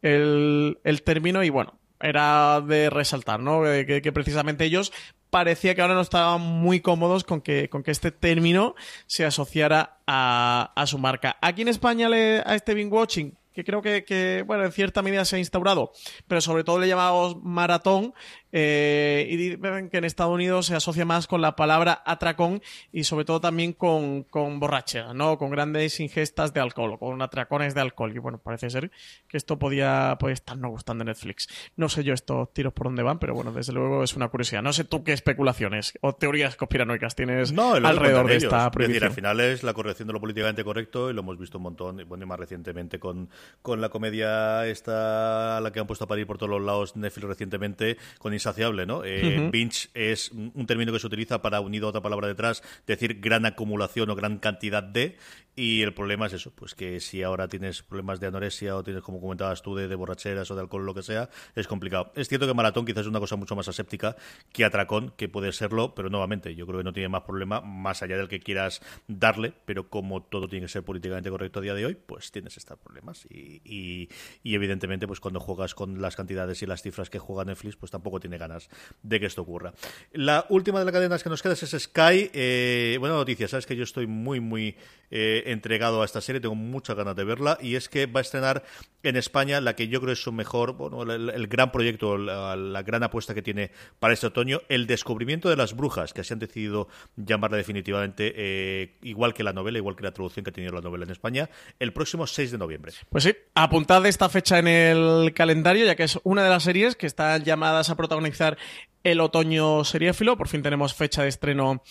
[0.02, 3.62] el, el término y bueno, era de resaltar, ¿no?
[3.62, 4.92] Que, precisamente ellos
[5.30, 8.74] parecía que ahora no estaban muy cómodos con que, con que este término
[9.06, 11.38] se asociara a, a su marca.
[11.40, 15.02] Aquí en España le, a este binge watching que creo que, que, bueno, en cierta
[15.02, 15.92] medida se ha instaurado,
[16.28, 18.14] pero sobre todo le llamamos maratón,
[18.52, 23.04] eh, y ven que en Estados Unidos se asocia más con la palabra atracón y
[23.04, 25.38] sobre todo también con, con borrachera, ¿no?
[25.38, 28.14] Con grandes ingestas de alcohol o con atracones de alcohol.
[28.14, 28.90] Y bueno, parece ser
[29.28, 31.48] que esto podía puede estar no gustando Netflix.
[31.76, 34.62] No sé yo estos tiros por dónde van, pero bueno, desde luego es una curiosidad.
[34.62, 38.44] No sé tú qué especulaciones o teorías conspiranoicas tienes no, alrededor de ellos.
[38.44, 38.96] esta prohibición.
[38.96, 41.58] Es decir, al final es la corrección de lo políticamente correcto y lo hemos visto
[41.58, 43.28] un montón, bueno, y más recientemente con,
[43.62, 47.28] con la comedia esta la que han puesto a parir por todos los lados Netflix
[47.28, 49.04] recientemente, con insaciable, ¿no?
[49.04, 49.50] Eh, uh -huh.
[49.50, 53.46] Binge es un término que se utiliza para, unido a otra palabra detrás, decir gran
[53.46, 55.16] acumulación o gran cantidad de,
[55.56, 59.02] y el problema es eso, pues que si ahora tienes problemas de anorexia o tienes,
[59.02, 62.12] como comentabas tú, de, de borracheras o de alcohol, lo que sea, es complicado.
[62.16, 64.16] Es cierto que maratón quizás es una cosa mucho más aséptica
[64.52, 68.02] que atracón, que puede serlo, pero nuevamente, yo creo que no tiene más problema, más
[68.02, 71.74] allá del que quieras darle, pero como todo tiene que ser políticamente correcto a día
[71.74, 73.26] de hoy, pues tienes estos problemas.
[73.30, 74.08] Y, y,
[74.42, 77.90] y evidentemente, pues cuando juegas con las cantidades y las cifras que juega Netflix, pues
[77.90, 78.68] tampoco tiene ganas
[79.02, 79.72] de que esto ocurra.
[80.12, 82.30] La última de las cadenas que nos queda es Sky.
[82.32, 84.76] Eh, buena noticia, sabes que yo estoy muy, muy
[85.10, 88.22] eh, entregado a esta serie, tengo muchas ganas de verla, y es que va a
[88.22, 88.64] estrenar
[89.02, 93.02] en España la que yo creo es su mejor, bueno, el, gran proyecto, la, gran
[93.02, 96.88] apuesta que tiene para este otoño, el descubrimiento de las brujas, que se han decidido
[97.16, 100.80] llamarla definitivamente, eh, igual que la novela, igual que la traducción que ha tenido la
[100.80, 101.48] novela en España,
[101.78, 102.92] el próximo 6 de noviembre.
[103.08, 106.96] Pues sí, apuntad esta fecha en el calendario, ya que es una de las series
[106.96, 108.58] que están llamadas a protagonizar
[109.02, 110.36] el otoño seriéfilo.
[110.36, 111.82] Por fin tenemos fecha de estreno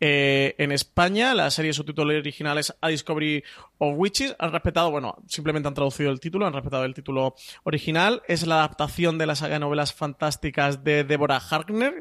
[0.00, 1.34] eh, en España.
[1.34, 3.44] La serie su título original es A Discovery
[3.78, 4.36] of Witches.
[4.38, 8.22] Han respetado, bueno, simplemente han traducido el título, han respetado el título original.
[8.28, 11.94] Es la adaptación de la saga novelas fantásticas de Deborah Harkner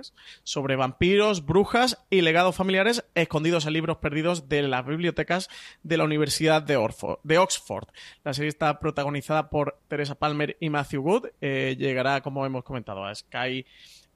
[0.43, 5.49] sobre vampiros, brujas y legados familiares escondidos en libros perdidos de las bibliotecas
[5.83, 7.87] de la Universidad de Oxford.
[8.23, 11.27] La serie está protagonizada por Teresa Palmer y Matthew Wood.
[11.41, 13.65] Eh, llegará, como hemos comentado, a Sky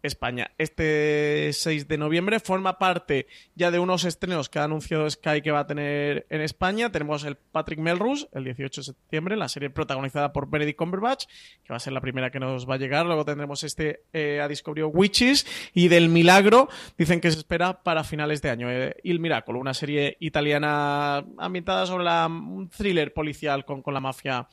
[0.03, 0.51] España.
[0.57, 5.51] Este 6 de noviembre forma parte ya de unos estrenos que ha anunciado Sky que
[5.51, 6.91] va a tener en España.
[6.91, 11.25] Tenemos el Patrick Melrose, el 18 de septiembre, la serie protagonizada por Benedict Cumberbatch,
[11.63, 13.05] que va a ser la primera que nos va a llegar.
[13.05, 14.47] Luego tendremos este eh, a
[14.87, 18.71] Witches y del Milagro, dicen que se espera para finales de año.
[18.71, 24.47] Eh, Il Miracolo, una serie italiana ambientada sobre un thriller policial con, con la mafia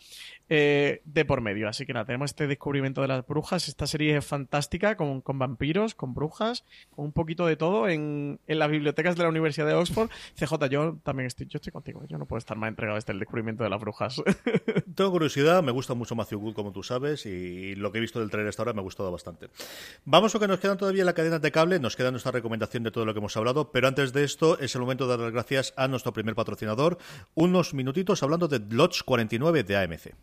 [0.49, 1.69] eh, de por medio.
[1.69, 3.69] Así que nada, tenemos este descubrimiento de las brujas.
[3.69, 8.59] Esta serie es fantástica con, vampiros, con brujas, con un poquito de todo en, en,
[8.59, 10.11] las bibliotecas de la Universidad de Oxford.
[10.39, 12.03] CJ, yo también estoy, yo estoy contigo.
[12.09, 14.23] Yo no puedo estar más entregado a este el descubrimiento de las brujas.
[14.95, 18.21] Tengo curiosidad, me gusta mucho Matthew Good, como tú sabes, y lo que he visto
[18.21, 19.49] del trailer hasta ahora me ha gustado bastante.
[20.05, 22.91] Vamos a que nos quedan todavía la cadena de cable, nos queda nuestra recomendación de
[22.91, 25.33] todo lo que hemos hablado, pero antes de esto es el momento de dar las
[25.33, 26.99] gracias a nuestro primer patrocinador.
[27.35, 30.15] Unos minutitos hablando de Lodge 49 de AMC.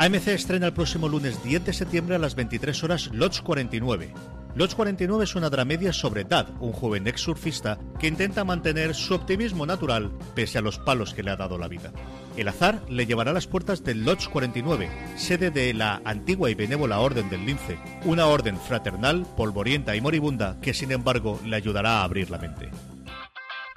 [0.00, 4.14] AMC estrena el próximo lunes 10 de septiembre a las 23 horas Lodge 49.
[4.56, 9.14] Lodge 49 es una dramedia sobre Dad, un joven ex surfista que intenta mantener su
[9.14, 11.92] optimismo natural pese a los palos que le ha dado la vida.
[12.38, 16.54] El azar le llevará a las puertas del Lodge 49, sede de la antigua y
[16.54, 21.98] benévola Orden del Lince, una orden fraternal, polvorienta y moribunda que sin embargo le ayudará
[21.98, 22.70] a abrir la mente.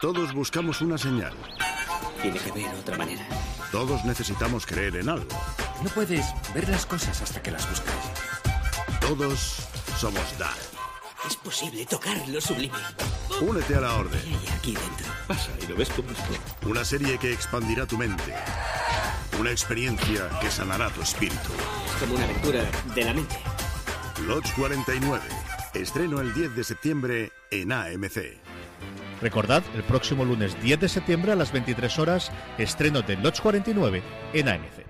[0.04, 1.32] Todos buscamos una señal.
[2.22, 3.26] Tiene que haber otra manera.
[3.72, 5.30] Todos necesitamos creer en algo.
[5.82, 7.96] No puedes ver las cosas hasta que las buscas.
[9.00, 9.66] Todos
[9.98, 10.58] somos Dad.
[11.26, 12.76] Es posible tocar lo sublime.
[13.40, 14.20] Únete a la orden.
[14.20, 15.08] ¿Qué hay aquí dentro?
[15.26, 16.68] Pasa y lo ves como esto.
[16.68, 18.34] Una serie que expandirá tu mente.
[19.40, 21.50] Una experiencia que sanará tu espíritu.
[21.88, 23.38] Es como una aventura de la mente.
[24.28, 25.22] Lodge 49.
[25.76, 28.43] Estreno el 10 de septiembre en AMC.
[29.24, 34.04] Recordad, el próximo lunes 10 de septiembre a las 23 horas, estreno de Lodge 49
[34.34, 34.83] en AMC.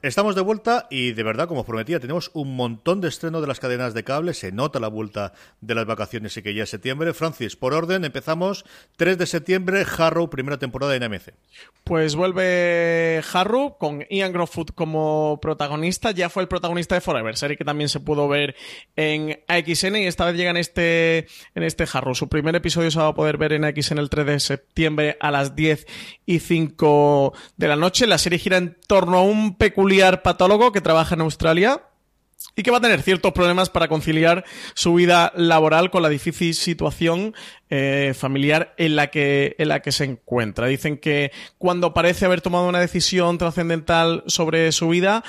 [0.00, 3.58] Estamos de vuelta y de verdad, como prometía, tenemos un montón de estreno de las
[3.58, 4.32] cadenas de cable.
[4.32, 7.12] Se nota la vuelta de las vacaciones y que ya es septiembre.
[7.14, 8.64] Francis, por orden, empezamos
[8.96, 11.34] 3 de septiembre, Harrow, primera temporada en AMC.
[11.82, 16.12] Pues vuelve Harrow con Ian Groffoot como protagonista.
[16.12, 18.54] Ya fue el protagonista de Forever, serie que también se pudo ver
[18.94, 22.14] en AXN y esta vez llega en este, en este Harrow.
[22.14, 25.32] Su primer episodio se va a poder ver en AXN el 3 de septiembre a
[25.32, 25.88] las 10
[26.24, 28.06] y 5 de la noche.
[28.06, 31.82] La serie gira en torno a un peculiar patólogo que trabaja en Australia
[32.54, 36.54] y que va a tener ciertos problemas para conciliar su vida laboral con la difícil
[36.54, 37.34] situación
[37.70, 40.66] eh, familiar en la, que, en la que se encuentra.
[40.66, 45.24] Dicen que cuando parece haber tomado una decisión trascendental sobre su vida,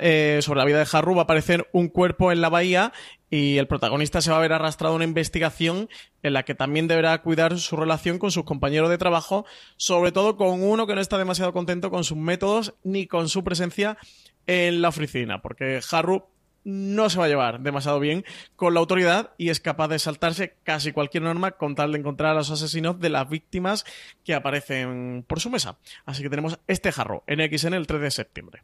[0.00, 2.92] eh, sobre la vida de Haru, va a aparecer un cuerpo en la bahía
[3.28, 5.88] y el protagonista se va a ver arrastrado a una investigación
[6.22, 10.36] en la que también deberá cuidar su relación con sus compañeros de trabajo, sobre todo
[10.36, 13.98] con uno que no está demasiado contento con sus métodos ni con su presencia
[14.46, 16.24] en la oficina, porque Haru
[16.66, 18.24] no se va a llevar demasiado bien
[18.56, 22.32] con la autoridad y es capaz de saltarse casi cualquier norma con tal de encontrar
[22.32, 23.84] a los asesinos de las víctimas
[24.24, 25.78] que aparecen por su mesa.
[26.06, 28.62] Así que tenemos este jarro en el 3 de septiembre.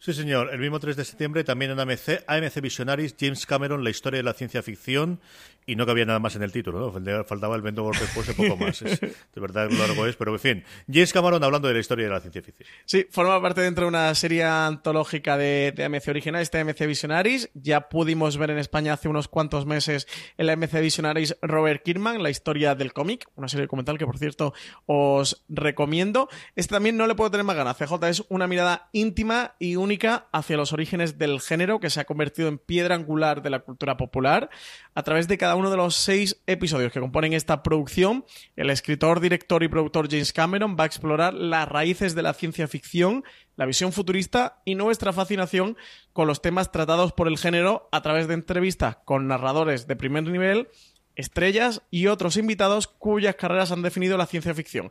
[0.00, 0.52] Sí, señor.
[0.52, 4.24] El mismo 3 de septiembre también en AMC, AMC Visionaries, James Cameron, la historia de
[4.24, 5.20] la ciencia ficción.
[5.64, 7.24] Y no cabía nada más en el título, ¿no?
[7.24, 8.82] Faltaba el Vendo después de poco más.
[8.82, 10.64] Es, de verdad, largo es, pero en fin.
[10.92, 12.68] James Cameron hablando de la historia de la ciencia ficción.
[12.84, 17.50] Sí, forma parte dentro de una serie antológica de, de AMC original, este AMC Visionaries.
[17.54, 22.30] Ya pudimos ver en España hace unos cuantos meses el AMC Visionaries Robert Kirkman, la
[22.30, 24.54] historia del cómic, una serie documental que, por cierto,
[24.86, 26.28] os recomiendo.
[26.56, 27.76] Este también no le puedo tener más ganas.
[27.76, 32.04] CJ es una mirada íntima y única hacia los orígenes del género que se ha
[32.04, 34.50] convertido en piedra angular de la cultura popular.
[34.94, 38.26] A través de cada uno de los seis episodios que componen esta producción,
[38.56, 42.68] el escritor, director y productor James Cameron va a explorar las raíces de la ciencia
[42.68, 43.24] ficción,
[43.56, 45.78] la visión futurista y nuestra fascinación
[46.12, 50.24] con los temas tratados por el género a través de entrevistas con narradores de primer
[50.24, 50.68] nivel
[51.16, 54.90] estrellas y otros invitados cuyas carreras han definido la ciencia ficción.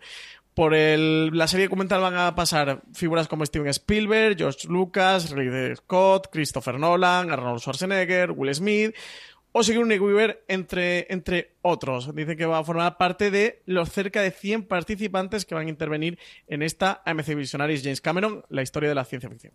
[0.54, 5.76] Por el, la serie documental van a pasar figuras como Steven Spielberg, George Lucas, Ridley
[5.78, 8.94] Scott, Christopher Nolan, Arnold Schwarzenegger, Will Smith
[9.52, 12.16] o Sigourney Weaver, entre, entre otros.
[12.16, 15.70] Dice que va a formar parte de los cerca de 100 participantes que van a
[15.70, 19.54] intervenir en esta AMC Visionaries James Cameron, la historia de la ciencia ficción.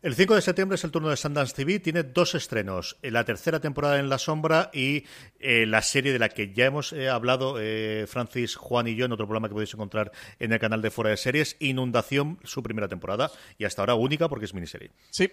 [0.00, 1.80] El 5 de septiembre es el turno de Sundance TV.
[1.80, 5.06] Tiene dos estrenos: la tercera temporada en La Sombra y
[5.40, 9.06] eh, la serie de la que ya hemos eh, hablado eh, Francis, Juan y yo
[9.06, 11.56] en otro programa que podéis encontrar en el canal de Fuera de Series.
[11.58, 14.92] Inundación, su primera temporada y hasta ahora única porque es miniserie.
[15.10, 15.32] Sí,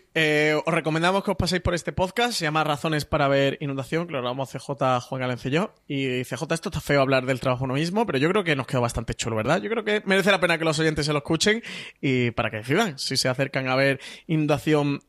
[0.65, 2.33] os recomendamos que os paséis por este podcast.
[2.33, 5.75] Se llama Razones para ver Inundación, que lo grabamos CJ, Juan Galencillo.
[5.87, 6.21] y yo.
[6.21, 8.65] Y CJ, esto está feo hablar del trabajo uno mismo, pero yo creo que nos
[8.65, 9.61] quedó bastante chulo, ¿verdad?
[9.61, 11.61] Yo creo que merece la pena que los oyentes se lo escuchen
[12.01, 14.54] y para que decidan si se acercan a ver Inundación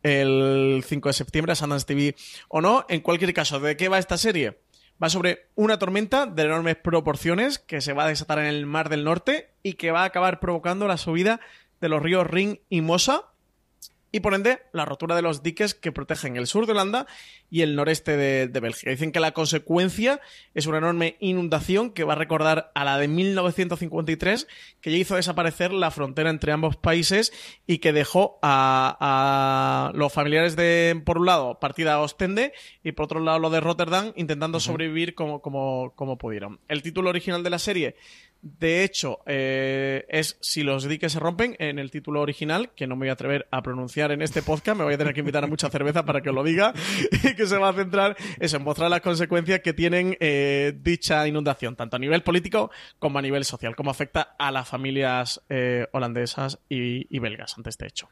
[0.02, 2.14] el 5 de septiembre a Sundance TV
[2.48, 2.84] o no.
[2.88, 4.60] En cualquier caso, ¿de qué va esta serie?
[5.02, 8.88] Va sobre una tormenta de enormes proporciones que se va a desatar en el Mar
[8.88, 11.40] del Norte y que va a acabar provocando la subida
[11.80, 13.26] de los ríos Rin y Mosa
[14.16, 17.06] y por ende la rotura de los diques que protegen el sur de Holanda
[17.50, 18.90] y el noreste de, de Bélgica.
[18.90, 20.22] Dicen que la consecuencia
[20.54, 24.48] es una enorme inundación que va a recordar a la de 1953
[24.80, 27.30] que ya hizo desaparecer la frontera entre ambos países
[27.66, 32.92] y que dejó a, a los familiares de, por un lado, partida a Ostende y
[32.92, 36.58] por otro lado lo de Rotterdam intentando sobrevivir como, como, como pudieron.
[36.68, 37.96] El título original de la serie
[38.42, 42.94] de hecho, eh, es si los diques se rompen en el título original, que no
[42.94, 45.44] me voy a atrever a pronunciar en este podcast, me voy a tener que invitar
[45.44, 46.72] a mucha cerveza para que os lo diga,
[47.24, 51.26] y que se va a centrar eso, en mostrar las consecuencias que tienen eh, dicha
[51.26, 55.86] inundación, tanto a nivel político como a nivel social, cómo afecta a las familias eh,
[55.92, 58.08] holandesas y, y belgas ante este hecho.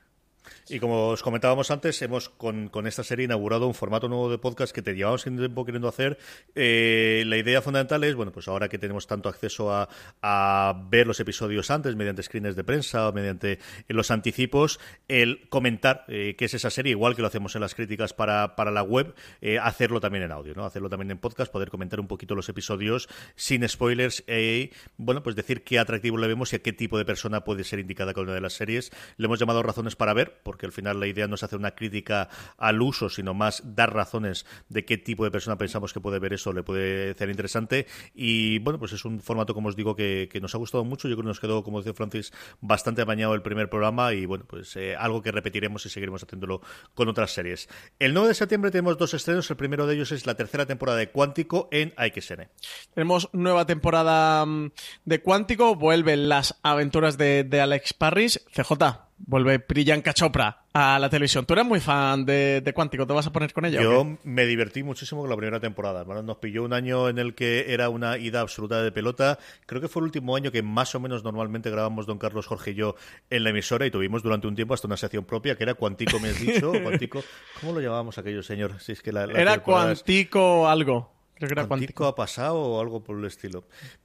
[0.69, 4.39] Y como os comentábamos antes, hemos con, con, esta serie inaugurado un formato nuevo de
[4.39, 6.19] podcast que te llevamos tiempo queriendo hacer.
[6.55, 9.89] Eh, la idea fundamental es, bueno, pues ahora que tenemos tanto acceso a,
[10.23, 13.59] a ver los episodios antes, mediante screens de prensa o mediante
[13.89, 17.75] los anticipos, el comentar eh, qué es esa serie, igual que lo hacemos en las
[17.75, 20.65] críticas para, para la web, eh, hacerlo también en audio, ¿no?
[20.65, 25.37] Hacerlo también en podcast, poder comentar un poquito los episodios sin spoilers, eh, bueno, pues
[25.37, 28.25] decir qué atractivo le vemos y a qué tipo de persona puede ser indicada con
[28.25, 28.91] una de las series.
[29.17, 31.73] Le hemos llamado razones para ver, porque al final la idea no es hacer una
[31.73, 32.29] crítica
[32.59, 36.33] al uso, sino más dar razones de qué tipo de persona pensamos que puede ver
[36.33, 37.89] eso, le puede ser interesante.
[38.15, 41.09] Y bueno, pues es un formato, como os digo, que, nos ha gustado mucho.
[41.09, 44.45] Yo creo que nos quedó, como decía Francis, bastante amañado el primer programa y bueno,
[44.47, 46.61] pues eh, algo que repetiremos y seguiremos haciéndolo
[46.95, 47.69] con otras series.
[47.99, 49.51] El 9 de septiembre tenemos dos estrenos.
[49.51, 52.47] El primero de ellos es la tercera temporada de Cuántico en AXN.
[52.95, 54.71] Tenemos nueva temporada mm,
[55.05, 58.39] de Cuántico, vuelven las aventuras de, de Alex Parrish.
[58.55, 61.47] CJ, vuelve Priyanka Chopra a la televisión.
[61.47, 63.81] Tú eres muy fan de, de Cuántico, ¿te vas a poner con ella?
[63.81, 66.03] Yo me divertí muchísimo con la primera temporada.
[66.05, 69.39] Bueno, nos pilló un año en el que era una ida absoluta de pelota.
[69.67, 72.73] Creo que fue el último año que más o menos normalmente grabamos Don Carlos, Jorge
[72.73, 72.97] y yo
[73.31, 76.19] en la emisora y tuvimos durante un tiempo hasta una sección propia que era Cuántico,
[76.19, 76.73] me has dicho.
[76.83, 77.23] Cuántico.
[77.61, 78.81] ¿Cómo lo llamábamos aquello, señor?
[78.81, 81.13] Si es que la, la era Cuántico algo.
[81.35, 83.65] Creo que era Cuántico ha pasado o algo por el estilo.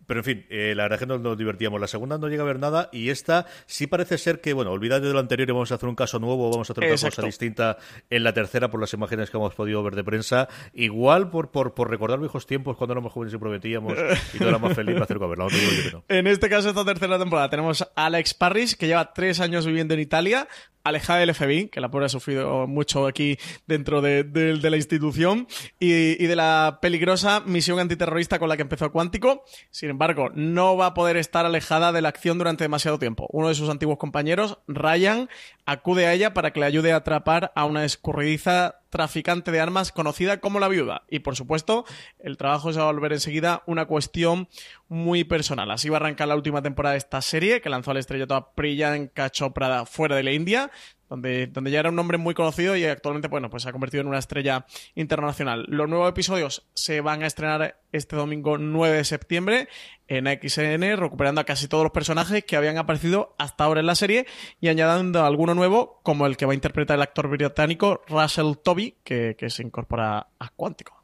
[0.09, 1.79] Pero en fin, eh, la verdad es que nos, nos, divertíamos.
[1.79, 5.05] La segunda no llega a ver nada y esta sí parece ser que, bueno, olvídate
[5.05, 7.17] de lo anterior y vamos a hacer un caso nuevo, vamos a hacer una Exacto.
[7.17, 7.77] cosa distinta
[8.09, 10.49] en la tercera por las imágenes que hemos podido ver de prensa.
[10.73, 13.93] Igual por, por, por recordar viejos tiempos cuando éramos jóvenes y prometíamos
[14.33, 15.45] y todo era más feliz, me acerco a verla.
[15.45, 16.03] No no.
[16.07, 19.93] En este caso, esta tercera temporada, tenemos a Alex Parrish, que lleva tres años viviendo
[19.93, 20.47] en Italia,
[20.83, 23.37] alejada del FBI, que la pobre ha sufrido mucho aquí
[23.67, 25.47] dentro de, de, de la institución,
[25.79, 29.43] y, y, de la peligrosa misión antiterrorista con la que empezó Cuántico.
[29.69, 29.98] Sin embargo,
[30.33, 33.27] no va a poder estar alejada de la acción durante demasiado tiempo.
[33.31, 35.29] Uno de sus antiguos compañeros, Ryan,
[35.65, 39.91] acude a ella para que le ayude a atrapar a una escurridiza traficante de armas
[39.91, 41.03] conocida como la viuda.
[41.09, 41.85] Y por supuesto,
[42.17, 44.47] el trabajo se va a volver enseguida una cuestión
[44.87, 45.69] muy personal.
[45.69, 48.53] Así va a arrancar la última temporada de esta serie, que lanzó al estrellato a
[48.53, 50.71] Priyanka Chopra fuera de la India,
[51.09, 54.01] donde, donde ya era un nombre muy conocido y actualmente, bueno, pues se ha convertido
[54.01, 55.65] en una estrella internacional.
[55.67, 59.67] Los nuevos episodios se van a estrenar este domingo 9 de septiembre
[60.07, 63.95] en XN, recuperando a casi todos los personajes que habían aparecido hasta ahora en la
[63.95, 64.27] serie
[64.61, 68.97] y añadiendo alguno nuevo, como el que va a interpretar el actor británico Russell Toby,
[69.03, 70.98] que, que se incorpora a Cuántico.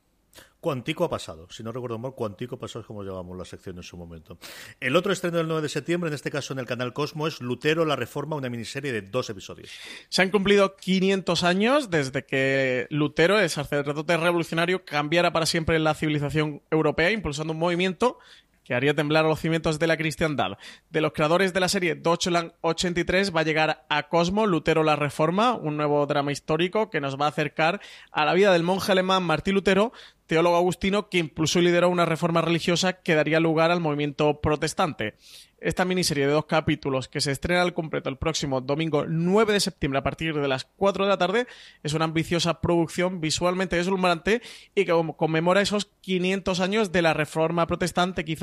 [0.66, 1.48] Cuantico ha pasado.
[1.52, 4.40] Si no recuerdo mal, Cuantico pasado es como llamamos la sección en su momento.
[4.80, 7.40] El otro estreno del 9 de septiembre, en este caso en el canal Cosmo, es
[7.40, 9.70] Lutero, la Reforma, una miniserie de dos episodios.
[10.10, 15.94] Se han cumplido 500 años desde que Lutero, el sacerdote revolucionario, cambiara para siempre la
[15.94, 18.18] civilización europea, impulsando un movimiento
[18.66, 20.58] que haría temblar los cimientos de la cristiandad.
[20.90, 24.96] De los creadores de la serie Deutschland 83 va a llegar a Cosmo, Lutero la
[24.96, 27.80] Reforma, un nuevo drama histórico que nos va a acercar
[28.12, 29.94] a la vida del monje alemán Martín Lutero,
[30.28, 35.16] teólogo agustino que impulsó y lideró una reforma religiosa que daría lugar al movimiento protestante.
[35.58, 39.60] Esta miniserie de dos capítulos que se estrena al completo el próximo domingo 9 de
[39.60, 41.48] septiembre a partir de las 4 de la tarde
[41.82, 44.42] es una ambiciosa producción visualmente deslumbrante
[44.76, 48.38] y que conmemora esos 500 años de la reforma protestante que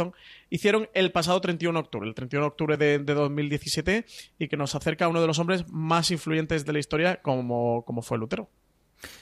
[0.50, 4.04] hicieron el pasado 31 de octubre, el 31 de octubre de, de, 2017
[4.38, 7.84] y que nos acerca a uno de los hombres más influyentes de la historia como
[8.02, 8.48] fue Lutero.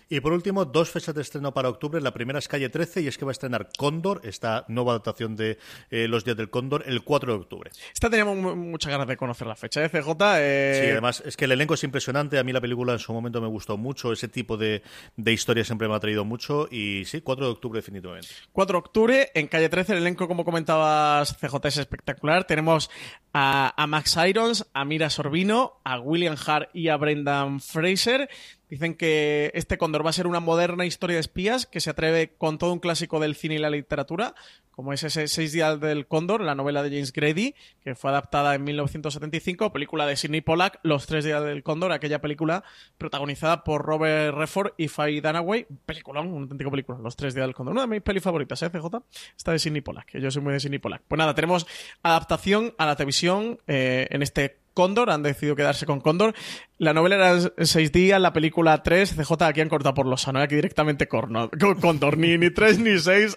[0.09, 2.01] Y por último, dos fechas de estreno para octubre.
[2.01, 5.37] La primera es Calle 13 y es que va a estrenar Cóndor, esta nueva adaptación
[5.37, 5.59] de
[5.91, 7.71] eh, Los Días del Cóndor, el 4 de octubre.
[7.93, 10.11] Esta teníamos muchas ganas de conocer la fecha de CJ.
[10.39, 10.81] Eh...
[10.83, 12.39] Sí, además es que el elenco es impresionante.
[12.39, 14.13] A mí la película en su momento me gustó mucho.
[14.13, 14.83] Ese tipo de,
[15.17, 16.69] de historia siempre me ha traído mucho.
[16.71, 18.29] Y sí, 4 de octubre definitivamente.
[18.53, 22.45] 4 de octubre, en Calle 13, el elenco, como comentabas, CJ es espectacular.
[22.45, 22.91] Tenemos
[23.33, 28.29] a, a Max Irons, a Mira Sorbino, a William Hart y a Brendan Fraser.
[28.71, 32.35] Dicen que este Cóndor va a ser una moderna historia de espías que se atreve
[32.39, 34.37] con todo un clásico del cine y la literatura,
[34.71, 38.55] como es ese Seis días del Cóndor, la novela de James Grady, que fue adaptada
[38.55, 42.63] en 1975, película de Sidney Pollack, Los tres días del Cóndor, aquella película
[42.97, 47.55] protagonizada por Robert Redford y Faye Dunaway, peliculón, un auténtico película, Los tres días del
[47.57, 49.03] Cóndor, una de mis pelis favoritas, ¿eh, CJ?
[49.37, 51.03] Esta de Sidney Pollack, que yo soy muy de Sidney Pollack.
[51.09, 51.67] Pues nada, tenemos
[52.05, 56.35] adaptación a la televisión eh, en este Cóndor, han decidido quedarse con Cóndor.
[56.79, 60.41] La novela era seis días, la película tres, CJ aquí han cortado por los sano,
[60.41, 61.51] aquí directamente corno,
[61.81, 63.37] Cóndor, ni, ni tres ni seis,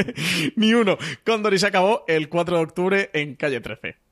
[0.56, 0.98] ni uno.
[1.24, 4.09] Cóndor y se acabó el 4 de octubre en calle 13.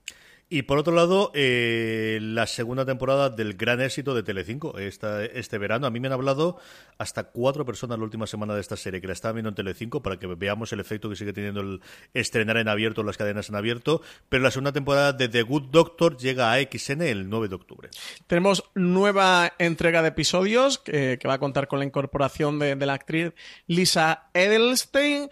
[0.50, 5.58] Y por otro lado, eh, la segunda temporada del gran éxito de Telecinco esta, este
[5.58, 5.86] verano.
[5.86, 6.58] A mí me han hablado
[6.96, 10.02] hasta cuatro personas la última semana de esta serie que la estaban viendo en Telecinco
[10.02, 11.82] para que veamos el efecto que sigue teniendo el
[12.14, 14.00] estrenar en abierto las cadenas en abierto.
[14.30, 17.90] Pero la segunda temporada de The Good Doctor llega a XN el 9 de octubre.
[18.26, 22.86] Tenemos nueva entrega de episodios que, que va a contar con la incorporación de, de
[22.86, 23.34] la actriz
[23.66, 25.28] Lisa Edelstein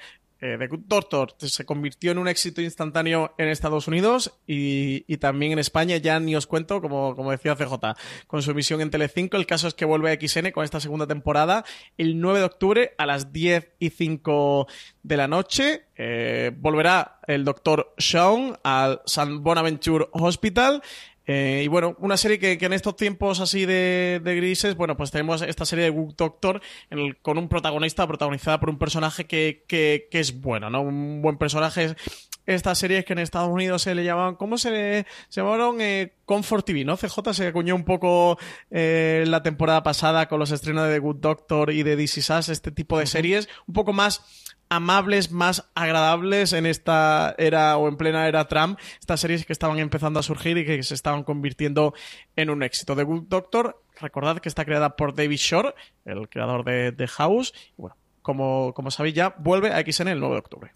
[0.47, 5.16] eh, The Good Doctor se convirtió en un éxito instantáneo en Estados Unidos y, y,
[5.16, 7.74] también en España, ya ni os cuento, como, como decía CJ,
[8.26, 9.36] con su emisión en Telecinco.
[9.36, 11.64] El caso es que vuelve a XN con esta segunda temporada
[11.99, 14.66] el 9 de octubre a las 10 y 5
[15.03, 15.86] de la noche.
[15.97, 20.82] Eh, volverá el doctor Sean al San Bonaventure Hospital
[21.27, 24.97] eh, y bueno, una serie que, que en estos tiempos así de, de, grises, bueno,
[24.97, 28.79] pues tenemos esta serie de Good Doctor en el, con un protagonista protagonizada por un
[28.79, 30.83] personaje que, que, que, es bueno, ¿no?
[30.83, 31.97] Un buen personaje.
[32.47, 35.81] Estas series que en Estados Unidos se le llamaban, ¿cómo se le se llamaron?
[35.81, 36.97] Eh, Comfort TV, ¿no?
[36.97, 38.39] CJ se acuñó un poco
[38.70, 42.31] eh, la temporada pasada con los estrenos de The Good Doctor y de This Is
[42.31, 44.22] Us, este tipo de series, un poco más
[44.69, 49.79] amables, más agradables en esta era o en plena era Trump, estas series que estaban
[49.79, 51.95] empezando a surgir y que se estaban convirtiendo
[52.37, 52.97] en un éxito.
[52.97, 57.53] The Good Doctor, recordad que está creada por David Shore, el creador de, de House,
[57.77, 60.73] bueno, como, como sabéis ya, vuelve a XN el 9 de octubre.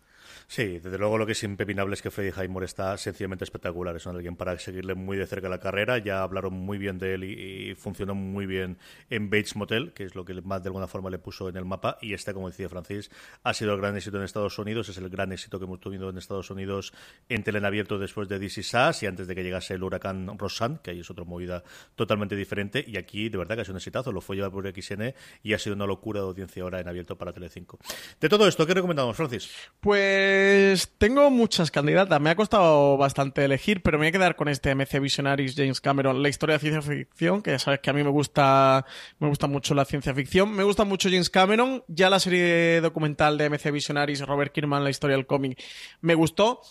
[0.51, 3.95] Sí, desde luego lo que es impepinable es que Freddy Highmore está sencillamente espectacular.
[3.95, 5.99] Es alguien para seguirle muy de cerca la carrera.
[5.99, 8.77] Ya hablaron muy bien de él y, funcionó muy bien
[9.11, 11.65] en Bates Motel, que es lo que más de alguna forma le puso en el
[11.65, 11.99] mapa.
[12.03, 13.13] Y este, como decía Francis,
[13.45, 14.89] ha sido el gran éxito en Estados Unidos.
[14.89, 16.93] Es el gran éxito que hemos tenido en Estados Unidos
[17.29, 20.91] en abierto después de DC Sass y antes de que llegase el huracán Rosan, que
[20.91, 21.63] ahí es otra movida
[21.95, 22.85] totalmente diferente.
[22.85, 24.11] Y aquí, de verdad, que ha sido un exitazo.
[24.11, 27.17] Lo fue llevar por XN y ha sido una locura de audiencia ahora en abierto
[27.17, 27.79] para Telecinco.
[28.19, 29.49] De todo esto, ¿qué recomendamos, Francis?
[29.79, 32.19] Pues pues tengo muchas candidatas.
[32.19, 35.81] Me ha costado bastante elegir, pero me voy a quedar con este MC Visionaries James
[35.83, 38.87] Cameron, la historia de ciencia ficción, que ya sabes que a mí me gusta,
[39.19, 40.53] me gusta mucho la ciencia ficción.
[40.53, 41.85] Me gusta mucho James Cameron.
[41.89, 45.63] Ya la serie documental de MC Visionaries, Robert Kirkman, la historia del cómic,
[46.01, 46.63] me gustó.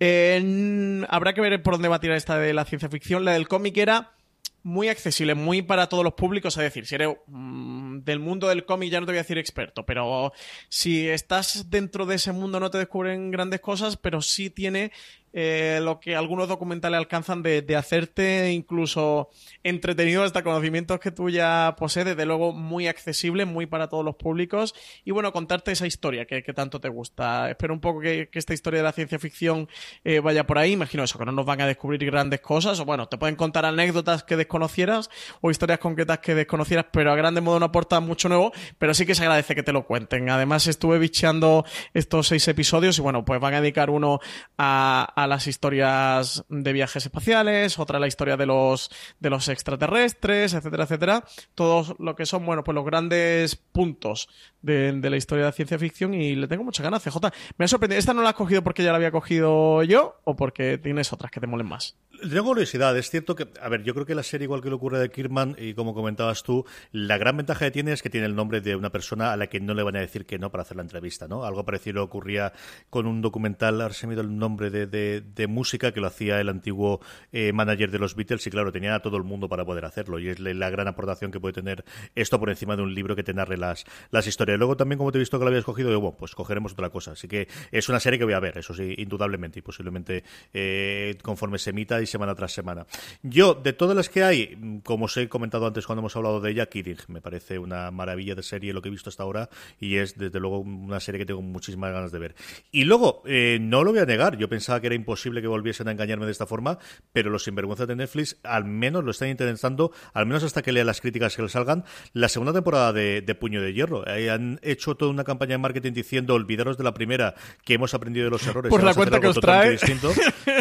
[0.00, 3.24] Habrá que ver por dónde va a tirar esta de la ciencia ficción.
[3.24, 4.14] La del cómic era
[4.62, 6.56] muy accesible, muy para todos los públicos.
[6.56, 9.38] Es decir, si eres mmm, del mundo del cómic, ya no te voy a decir
[9.38, 10.32] experto, pero
[10.68, 14.92] si estás dentro de ese mundo no te descubren grandes cosas, pero sí tiene
[15.32, 19.30] eh, lo que algunos documentales alcanzan de, hacerte incluso
[19.62, 24.16] entretenido hasta conocimientos que tú ya posees, desde luego muy accesible, muy para todos los
[24.16, 24.74] públicos
[25.04, 27.48] y bueno, contarte esa historia que, tanto te gusta.
[27.50, 29.68] Espero un poco que, esta historia de la ciencia ficción
[30.04, 32.84] eh, vaya por ahí, imagino eso, que no nos van a descubrir grandes cosas o
[32.84, 35.08] bueno, te pueden contar anécdotas que desconocieras
[35.40, 39.06] o historias concretas que desconocieras, pero a grande modo no aporta mucho nuevo, pero sí
[39.06, 40.28] que se agradece que te lo cuenten.
[40.28, 41.64] Además estuve bicheando
[41.94, 44.20] estos seis episodios y bueno, pues van a dedicar uno
[44.58, 50.54] a a las historias de viajes espaciales, otra la historia de los, de los extraterrestres,
[50.54, 51.24] etcétera, etcétera.
[51.54, 54.28] Todos lo que son, bueno, pues los grandes puntos
[54.62, 57.18] de, la historia de ciencia ficción y le tengo muchas ganas, CJ.
[57.58, 57.98] Me ha sorprendido.
[57.98, 61.30] ¿Esta no la has cogido porque ya la había cogido yo o porque tienes otras
[61.30, 61.96] que te molen más?
[62.20, 62.96] Tengo curiosidad.
[62.96, 65.10] Es cierto que, a ver, yo creo que la serie, igual que le ocurre de
[65.10, 68.60] Kirman, y como comentabas tú, la gran ventaja que tiene es que tiene el nombre
[68.60, 70.76] de una persona a la que no le van a decir que no para hacer
[70.76, 71.44] la entrevista, ¿no?
[71.44, 72.52] Algo parecido ocurría
[72.90, 76.48] con un documental, ahora se me el nombre de, de, música que lo hacía el
[76.48, 77.00] antiguo
[77.32, 80.18] eh, manager de los Beatles, y claro, tenía a todo el mundo para poder hacerlo,
[80.18, 81.84] y es la gran aportación que puede tener
[82.14, 84.58] esto por encima de un libro que te narre las, las historias.
[84.58, 86.90] Luego también, como te he visto que lo habías cogido, digo, bueno, pues cogeremos otra
[86.90, 87.12] cosa.
[87.12, 91.18] Así que es una serie que voy a ver, eso sí, indudablemente, y posiblemente eh,
[91.22, 92.86] conforme se emita y semana tras semana.
[93.22, 96.50] Yo, de todas las que hay, como os he comentado antes cuando hemos hablado de
[96.50, 99.48] ella, Kidding me parece una maravilla de serie lo que he visto hasta ahora
[99.80, 102.34] y es desde luego una serie que tengo muchísimas ganas de ver.
[102.70, 105.88] Y luego, eh, no lo voy a negar, yo pensaba que era imposible que volviesen
[105.88, 106.78] a engañarme de esta forma,
[107.12, 110.84] pero los sinvergüenzas de Netflix al menos lo están intentando, al menos hasta que lea
[110.84, 114.06] las críticas que le salgan, la segunda temporada de, de Puño de Hierro.
[114.06, 117.34] Eh, han hecho toda una campaña de marketing diciendo olvidaros de la primera,
[117.64, 118.70] que hemos aprendido de los errores.
[118.70, 119.78] Por la cuenta que os trae.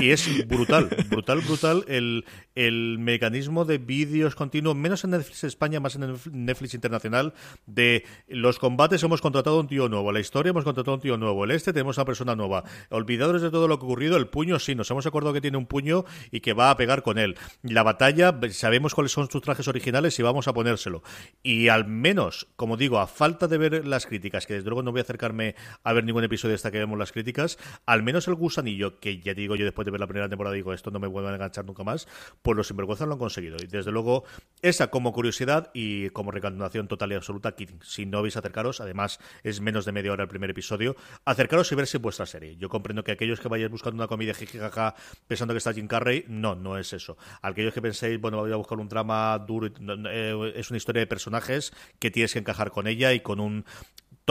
[0.02, 2.26] Y es brutal, brutal brutal, el,
[2.56, 7.34] el mecanismo de vídeos continuos, menos en Netflix España, más en Netflix Internacional,
[7.66, 11.02] de los combates hemos contratado a un tío nuevo, la historia hemos contratado a un
[11.02, 12.64] tío nuevo, el este tenemos a una persona nueva.
[12.90, 15.58] Olvidados de todo lo que ha ocurrido, el puño sí, nos hemos acordado que tiene
[15.58, 17.38] un puño y que va a pegar con él.
[17.62, 21.04] La batalla, sabemos cuáles son sus trajes originales y vamos a ponérselo.
[21.44, 24.92] Y al menos, como digo, a falta de ver las críticas, que desde luego no
[24.92, 28.36] voy a acercarme a ver ningún episodio hasta que vemos las críticas, al menos el
[28.36, 31.08] gusanillo, que ya digo yo después de ver la primera temporada, digo, esto no me
[31.08, 32.08] vuelve a enganchar nunca más,
[32.42, 33.58] pues los sinvergüenzas lo han conseguido.
[33.62, 34.24] Y desde luego,
[34.62, 39.20] esa como curiosidad y como recantación total y absoluta, si no vais a acercaros, además
[39.44, 42.56] es menos de media hora el primer episodio, acercaros y verse vuestra serie.
[42.58, 44.96] Yo comprendo que aquellos que vayáis buscando una comedia jijijaja
[45.28, 47.18] pensando que está Jim Carrey, no, no es eso.
[47.42, 51.08] Aquellos que penséis, bueno, voy a buscar un drama duro, eh, es una historia de
[51.08, 53.66] personajes que tienes que encajar con ella y con un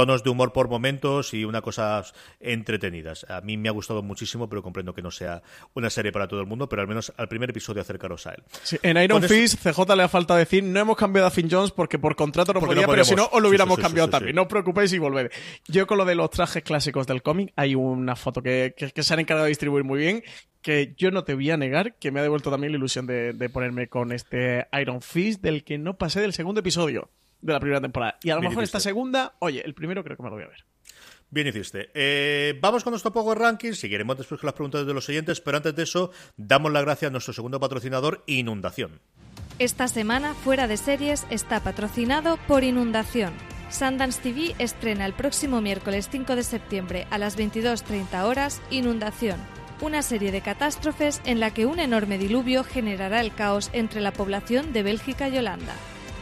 [0.01, 3.27] tonos de humor por momentos y una cosas entretenidas.
[3.29, 5.43] A mí me ha gustado muchísimo, pero comprendo que no sea
[5.75, 8.43] una serie para todo el mundo, pero al menos al primer episodio acercaros a él.
[8.83, 11.99] en Iron Fist, CJ le ha falta decir, no hemos cambiado a Finn Jones porque
[11.99, 14.35] por contrato no podía, pero si no, os lo hubiéramos cambiado también.
[14.35, 15.31] No os preocupéis y volver.
[15.69, 19.21] Yo con lo de los trajes clásicos del cómic, hay una foto que, se han
[19.21, 20.23] encargado de distribuir muy bien,
[20.63, 23.35] que yo no te voy a negar que me ha devuelto también la ilusión de,
[23.35, 27.11] de ponerme con este Iron Fist, del que no pasé del segundo episodio
[27.41, 28.19] de la primera temporada.
[28.23, 30.49] Y a lo mejor esta segunda, oye, el primero creo que me lo voy a
[30.49, 30.65] ver.
[31.31, 31.91] Bien hiciste.
[31.95, 33.73] Eh, vamos con nuestro Power Ranking.
[33.73, 37.09] Seguiremos después con las preguntas de los oyentes, pero antes de eso, damos la gracia
[37.09, 39.01] a nuestro segundo patrocinador, Inundación.
[39.61, 43.33] Esta semana, Fuera de Series está patrocinado por Inundación.
[43.71, 49.39] Sundance TV estrena el próximo miércoles 5 de septiembre a las 22.30 horas Inundación,
[49.81, 54.13] una serie de catástrofes en la que un enorme diluvio generará el caos entre la
[54.13, 55.75] población de Bélgica y Holanda.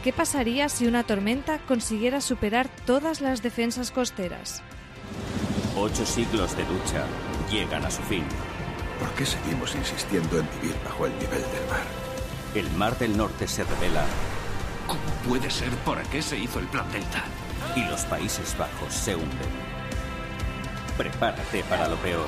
[0.03, 4.61] ¿Qué pasaría si una tormenta consiguiera superar todas las defensas costeras?
[5.75, 7.03] Ocho siglos de lucha
[7.51, 8.23] llegan a su fin.
[8.97, 11.83] ¿Por qué seguimos insistiendo en vivir bajo el nivel del mar?
[12.55, 14.05] El mar del norte se revela.
[14.87, 15.69] ¿Cómo puede ser?
[15.83, 17.25] ¿Por qué se hizo el plan Delta?
[17.75, 19.49] Y los Países Bajos se hunden.
[20.97, 22.27] Prepárate para lo peor,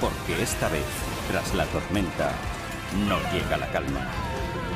[0.00, 0.86] porque esta vez,
[1.28, 2.32] tras la tormenta,
[3.08, 4.06] no llega la calma.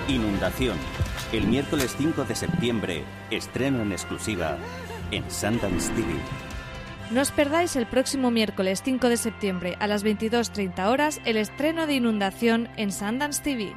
[0.09, 0.77] Inundación
[1.33, 4.59] el miércoles 5 de septiembre, estreno en exclusiva
[5.11, 6.13] en Sundance TV.
[7.11, 11.87] No os perdáis el próximo miércoles 5 de septiembre a las 22.30 horas el estreno
[11.87, 13.75] de Inundación en Sundance TV.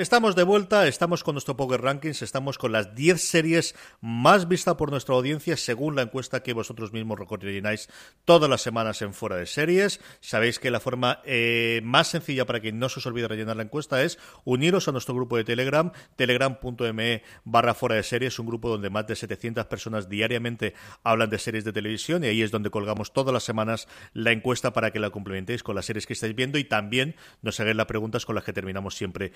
[0.00, 4.76] Estamos de vuelta, estamos con nuestro Poker Rankings, estamos con las 10 series más vistas
[4.76, 7.86] por nuestra audiencia según la encuesta que vosotros mismos rellenáis
[8.24, 10.00] todas las semanas en Fuera de Series.
[10.20, 13.62] Sabéis que la forma eh, más sencilla para que no se os olvide rellenar la
[13.62, 18.70] encuesta es uniros a nuestro grupo de Telegram, telegram.me barra Fuera de Series, un grupo
[18.70, 20.72] donde más de 700 personas diariamente
[21.04, 24.72] hablan de series de televisión y ahí es donde colgamos todas las semanas la encuesta
[24.72, 27.84] para que la complementéis con las series que estáis viendo y también nos hagáis las
[27.84, 29.32] preguntas con las que terminamos siempre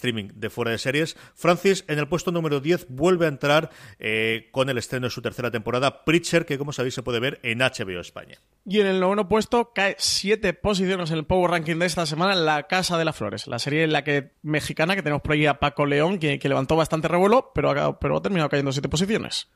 [0.00, 1.16] streaming de fuera de series.
[1.34, 5.20] Francis, en el puesto número 10, vuelve a entrar eh, con el estreno de su
[5.20, 8.38] tercera temporada, Preacher, que como sabéis se puede ver en HBO España.
[8.64, 12.34] Y en el noveno puesto cae siete posiciones en el Power Ranking de esta semana,
[12.34, 15.46] La Casa de las Flores, la serie en la que mexicana que tenemos por ahí
[15.46, 19.48] a Paco León, que, levantó bastante revuelo, pero pero ha terminado cayendo siete posiciones.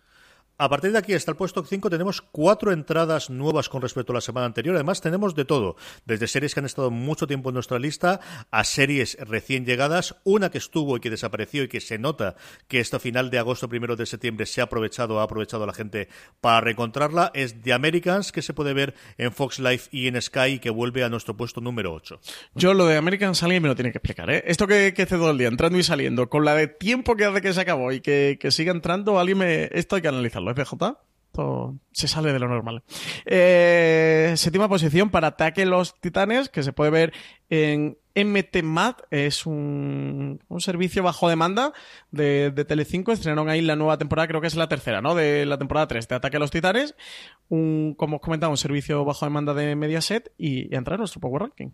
[0.57, 4.15] A partir de aquí hasta el puesto 5 tenemos cuatro entradas nuevas con respecto a
[4.15, 4.77] la semana anterior.
[4.77, 5.75] Además tenemos de todo,
[6.07, 8.21] desde series que han estado mucho tiempo en nuestra lista
[8.53, 10.15] a series recién llegadas.
[10.23, 12.37] Una que estuvo y que desapareció y que se nota
[12.69, 16.09] que esta final de agosto, primero de septiembre se ha aprovechado, ha aprovechado la gente
[16.41, 17.33] para reencontrarla.
[17.35, 20.71] Es The Americans que se puede ver en Fox Life y en Sky y que
[20.71, 22.21] vuelve a nuestro puesto número 8.
[22.55, 24.31] Yo lo de Americans alguien me lo tiene que explicar.
[24.31, 24.45] ¿eh?
[24.47, 27.25] Esto que, que hace todo el día, entrando y saliendo, con la de tiempo que
[27.25, 29.69] hace que se acabó y que, que siga entrando, alguien me...
[29.73, 30.43] Esto hay que analizarlo.
[30.45, 30.99] ¿Lo FJ?
[31.32, 32.84] Todo se sale de lo normal.
[33.26, 37.12] Eh, séptima posición para Ataque los Titanes, que se puede ver
[37.51, 39.03] en MTMAT.
[39.11, 41.72] Es un, un servicio bajo demanda
[42.12, 43.11] de, de Telecinco.
[43.11, 45.16] Estrenaron ahí la nueva temporada, creo que es la tercera, ¿no?
[45.16, 46.95] De la temporada 3 de Ataque a los Titanes.
[47.49, 51.20] Un, como os comentaba, un servicio bajo demanda de Mediaset y, y entrar en nuestro
[51.20, 51.70] Power Ranking.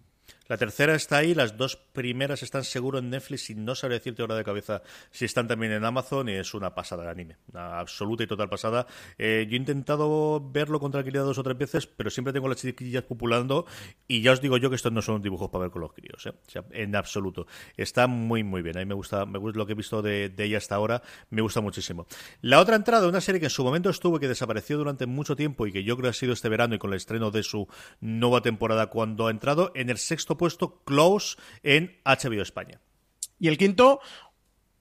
[0.50, 4.22] La tercera está ahí, las dos primeras están seguro en Netflix y no sabré decirte
[4.22, 4.82] ahora de cabeza
[5.12, 8.48] si están también en Amazon y es una pasada de anime, una absoluta y total
[8.48, 8.84] pasada.
[9.16, 12.58] Eh, yo he intentado verlo con tranquilidad dos o tres veces, pero siempre tengo las
[12.58, 13.64] chiquillas populando
[14.08, 16.26] y ya os digo yo que estos no son dibujos para ver con los críos,
[16.26, 16.32] ¿eh?
[16.72, 17.46] en absoluto.
[17.76, 20.74] Está muy muy bien, a mí me gusta, lo que he visto de, ella hasta
[20.74, 22.08] ahora, me gusta muchísimo.
[22.40, 25.36] La otra entrada, una serie que en su momento estuvo y que desapareció durante mucho
[25.36, 27.44] tiempo y que yo creo que ha sido este verano y con el estreno de
[27.44, 27.68] su
[28.00, 32.80] nueva temporada cuando ha entrado en el sexto puesto Close en HBO España.
[33.38, 34.00] Y el quinto,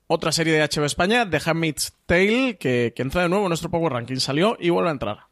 [0.08, 3.70] otra serie de HBO España, The Handmaid's Tale, que, que entra de nuevo en nuestro
[3.70, 4.18] Power Ranking.
[4.18, 5.30] Salió y vuelve a entrar.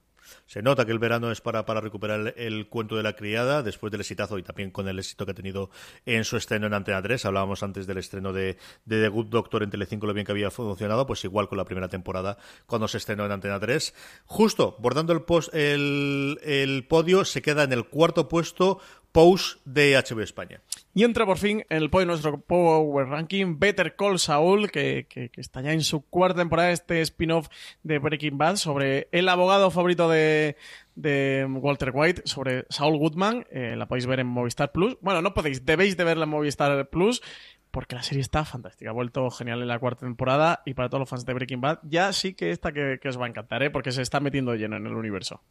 [0.48, 3.92] Se nota que el verano es para, para recuperar el, cuento de la criada, después
[3.92, 5.70] del exitazo y también con el éxito que ha tenido
[6.06, 7.26] en su estreno en Antena 3.
[7.26, 10.50] Hablábamos antes del estreno de, de The Good Doctor en Telecinco, lo bien que había
[10.50, 13.94] funcionado, pues igual con la primera temporada cuando se estrenó en Antena 3.
[14.26, 18.80] Justo, bordando el, post, el, el podio, se queda en el cuarto puesto
[19.18, 20.62] Pose de HBO España.
[20.94, 25.32] Y entra por fin en el podio nuestro Power Ranking Better Call Saul, que, que,
[25.38, 27.48] está ya en su cuarta temporada, este spin-off
[27.82, 30.56] de Breaking Bad sobre el abogado favorito de,
[30.94, 33.48] de Walter White, sobre Saul Goodman.
[33.50, 34.98] Eh, la podéis ver en Movistar Plus.
[35.02, 37.24] Bueno, no podéis, debéis de verla en Movistar Plus
[37.72, 38.92] porque la serie está fantástica.
[38.92, 41.80] Ha vuelto genial en la cuarta temporada y para todos los fans de Breaking Bad,
[41.82, 43.72] ya sí que esta que, que os va a encantar, ¿eh?
[43.72, 45.42] porque se está metiendo lleno en el universo.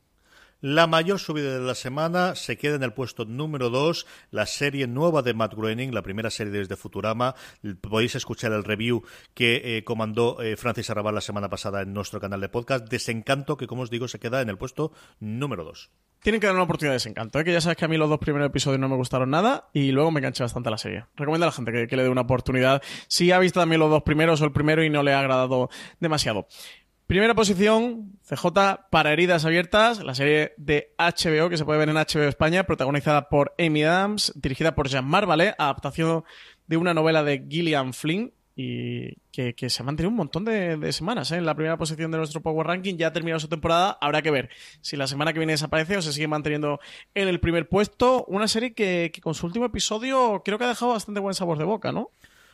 [0.62, 4.86] La mayor subida de la semana se queda en el puesto número 2, la serie
[4.86, 7.34] nueva de Matt Groening, la primera serie desde Futurama.
[7.82, 9.02] Podéis escuchar el review
[9.34, 12.88] que eh, comandó eh, Francis Arrabal la semana pasada en nuestro canal de podcast.
[12.88, 15.90] Desencanto, que como os digo, se queda en el puesto número 2.
[16.20, 17.44] Tienen que dar una oportunidad de Desencanto, ¿eh?
[17.44, 19.92] que ya sabes que a mí los dos primeros episodios no me gustaron nada y
[19.92, 21.04] luego me enganché bastante la serie.
[21.16, 23.90] Recomiendo a la gente que, que le dé una oportunidad si ha visto también los
[23.90, 25.68] dos primeros o el primero y no le ha agradado
[26.00, 26.48] demasiado.
[27.07, 31.94] Primera posición, CJ para heridas abiertas, la serie de HBO que se puede ver en
[31.94, 36.24] HBO España, protagonizada por Amy Adams, dirigida por Jean-Marc Vallée, adaptación
[36.66, 41.30] de una novela de Gillian Flynn y que, se ha mantenido un montón de, semanas
[41.30, 41.36] ¿eh?
[41.36, 42.96] en la primera posición de nuestro Power Ranking.
[42.96, 44.48] Ya ha terminado su temporada, habrá que ver
[44.80, 46.80] si la semana que viene desaparece o se sigue manteniendo
[47.14, 48.24] en el primer puesto.
[48.26, 51.59] Una serie que, que con su último episodio creo que ha dejado bastante buen sabor
[51.59, 52.11] de boca, ¿no?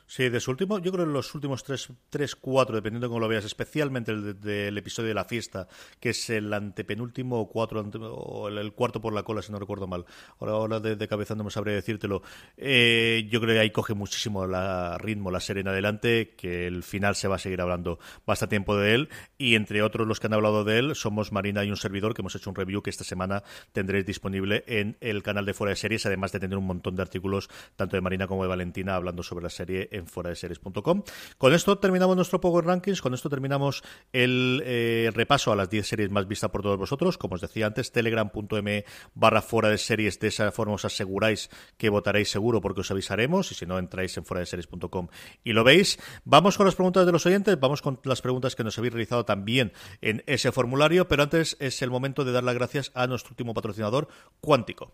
[0.07, 3.21] Sí, de su último, yo creo en los últimos tres, tres cuatro, dependiendo de cómo
[3.21, 5.69] lo veas, especialmente el del episodio de la fiesta,
[6.01, 9.87] que es el antepenúltimo o cuatro, o el, cuarto por la cola, si no recuerdo
[9.87, 10.05] mal.
[10.39, 12.23] Ahora, ahora de, cabeza no me sabré decírtelo.
[12.57, 16.83] Eh, yo creo que ahí coge muchísimo la ritmo la serie en adelante, que el
[16.83, 19.09] final se va a seguir hablando bastante tiempo de él.
[19.39, 22.23] Y entre otros los que han hablado de él, somos Marina y un servidor, que
[22.23, 23.43] hemos hecho un review que esta semana
[23.73, 27.03] tendréis disponible en el canal de Fuera de Series, además de tener un montón de
[27.03, 31.03] artículos, tanto de Marina como de Valentina, hablando sobre la serie en fuera de series.com.
[31.39, 33.83] Con esto terminamos nuestro Power Rankings, con esto terminamos
[34.13, 37.19] el eh, repaso a las 10 series más vistas por todos vosotros.
[37.19, 38.85] Como os decía antes, telegram.m
[39.15, 43.53] barra fuera de series, de esa forma os aseguráis que votaréis seguro porque os avisaremos
[43.53, 45.09] y si no entráis en fuera de series.com
[45.45, 45.99] y lo veis.
[46.25, 49.25] Vamos con las preguntas de los oyentes, vamos con las preguntas que nos habéis realizado
[49.25, 53.33] también en ese formulario, pero antes es el momento de dar las gracias a nuestro
[53.33, 54.09] último patrocinador,
[54.41, 54.93] Cuántico.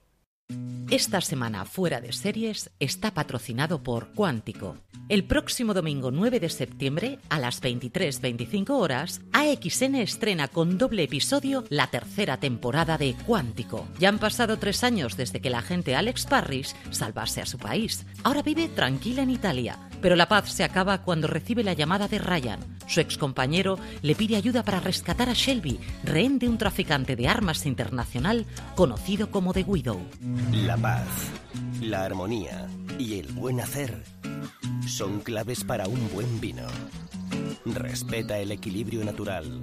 [0.90, 4.78] Esta semana fuera de series está patrocinado por Cuántico.
[5.10, 11.64] El próximo domingo 9 de septiembre a las 23.25 horas, AXN estrena con doble episodio
[11.68, 13.86] la tercera temporada de Cuántico.
[13.98, 18.06] Ya han pasado tres años desde que la agente Alex Parrish salvase a su país.
[18.24, 22.18] Ahora vive tranquila en Italia pero la paz se acaba cuando recibe la llamada de
[22.18, 22.60] Ryan.
[22.86, 27.66] Su excompañero le pide ayuda para rescatar a Shelby, rehén de un traficante de armas
[27.66, 30.00] internacional conocido como The Widow.
[30.52, 31.06] La paz,
[31.80, 32.68] la armonía
[32.98, 34.02] y el buen hacer
[34.86, 36.66] son claves para un buen vino.
[37.64, 39.60] Respeta el equilibrio natural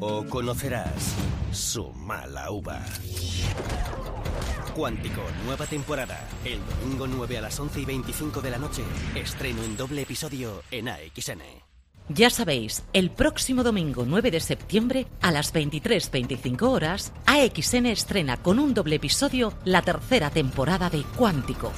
[0.00, 1.14] o conocerás
[1.52, 2.84] su mala uva.
[4.74, 6.28] Cuántico, nueva temporada.
[6.44, 8.82] El domingo 9 a las 11 y 25 de la noche.
[9.14, 11.75] Estreno en doble episodio en AXN.
[12.08, 18.60] Ya sabéis, el próximo domingo 9 de septiembre a las 23.25 horas, AXN estrena con
[18.60, 21.72] un doble episodio la tercera temporada de Cuántico.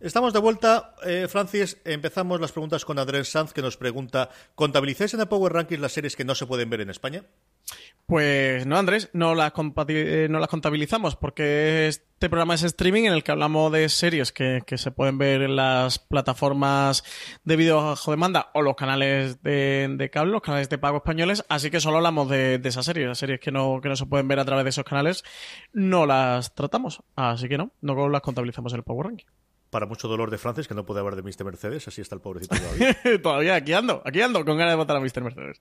[0.00, 1.76] Estamos de vuelta, eh, Francis.
[1.84, 5.92] Empezamos las preguntas con Andrés Sanz, que nos pregunta: ¿contabilizáis en el Power Rankings las
[5.92, 7.24] series que no se pueden ver en España?
[8.06, 9.52] Pues no, Andrés, no las,
[9.88, 14.30] eh, no las contabilizamos porque este programa es streaming en el que hablamos de series
[14.30, 17.02] que, se pueden ver en las plataformas
[17.42, 21.68] de video bajo demanda o los canales de, cable, los canales de pago españoles, así
[21.68, 24.28] que solo hablamos de, de esas series, las series que no, que no se pueden
[24.28, 25.24] ver a través de esos canales,
[25.72, 29.26] no las tratamos, así que no, no las contabilizamos en el Power Ranking
[29.76, 31.44] para mucho dolor de Francis, que no puede hablar de Mr.
[31.44, 32.96] Mercedes, así está el pobrecito todavía.
[33.22, 35.22] todavía, aquí ando, aquí ando, con ganas de votar a Mr.
[35.22, 35.60] Mercedes.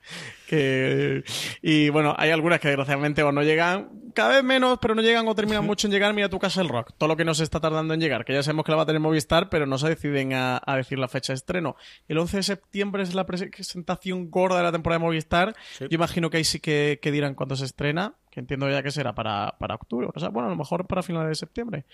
[1.61, 5.27] Y bueno, hay algunas que desgraciadamente o no llegan, cada vez menos, pero no llegan
[5.27, 6.13] o terminan mucho en llegar.
[6.13, 8.41] Mira tu casa el rock, todo lo que nos está tardando en llegar, que ya
[8.41, 11.33] sabemos que la va a tener Movistar, pero no se deciden a, decir la fecha
[11.33, 11.75] de estreno.
[12.07, 15.57] El 11 de septiembre es la presentación gorda de la temporada de Movistar.
[15.77, 18.91] Yo imagino que ahí sí que, que dirán cuándo se estrena que entiendo ya que
[18.91, 21.85] será para, para octubre, o sea, bueno, a lo mejor para finales de septiembre,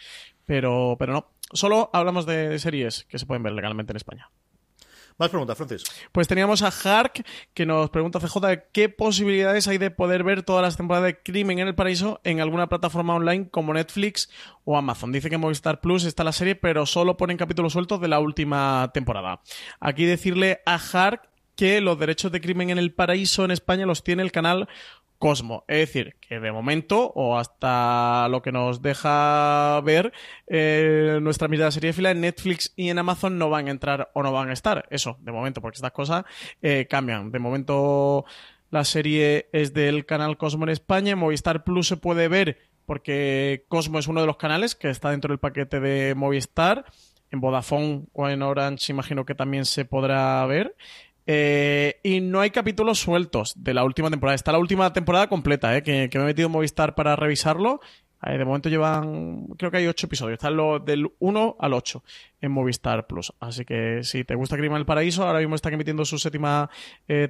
[0.43, 4.31] pero, pero no, solo hablamos de, series que se pueden ver legalmente en España.
[5.19, 5.83] Más preguntas, Francis.
[6.11, 7.23] Pues teníamos a Hark,
[7.53, 11.59] que nos pregunta CJ qué posibilidades hay de poder ver todas las temporadas de Crimen
[11.59, 14.31] en el Paraíso en alguna plataforma online como Netflix
[14.63, 15.11] o Amazon.
[15.11, 18.19] Dice que en Movistar Plus está la serie, pero solo ponen capítulos sueltos de la
[18.19, 19.41] última temporada.
[19.79, 24.03] Aquí decirle a Hark que los derechos de Crimen en el Paraíso en España los
[24.03, 24.67] tiene el canal
[25.21, 25.63] Cosmo.
[25.67, 30.11] Es decir, que de momento, o hasta lo que nos deja ver,
[30.47, 34.23] eh, nuestra mirada serie fila en Netflix y en Amazon no van a entrar o
[34.23, 34.87] no van a estar.
[34.89, 36.25] Eso, de momento, porque estas cosas
[36.63, 37.31] eh, cambian.
[37.31, 38.25] De momento,
[38.71, 41.15] la serie es del canal Cosmo en España.
[41.15, 42.57] Movistar Plus se puede ver
[42.87, 46.85] porque Cosmo es uno de los canales que está dentro del paquete de Movistar.
[47.29, 50.75] En Vodafone o en Orange imagino que también se podrá ver.
[51.27, 54.35] Eh, y no hay capítulos sueltos de la última temporada.
[54.35, 57.79] Está la última temporada completa, eh, que, me he metido en Movistar para revisarlo.
[58.23, 60.33] Eh, de momento llevan, creo que hay ocho episodios.
[60.33, 62.03] Están los del 1 al 8
[62.41, 63.33] en Movistar Plus.
[63.39, 66.69] Así que si te gusta Crimen del Paraíso, ahora mismo está emitiendo su séptima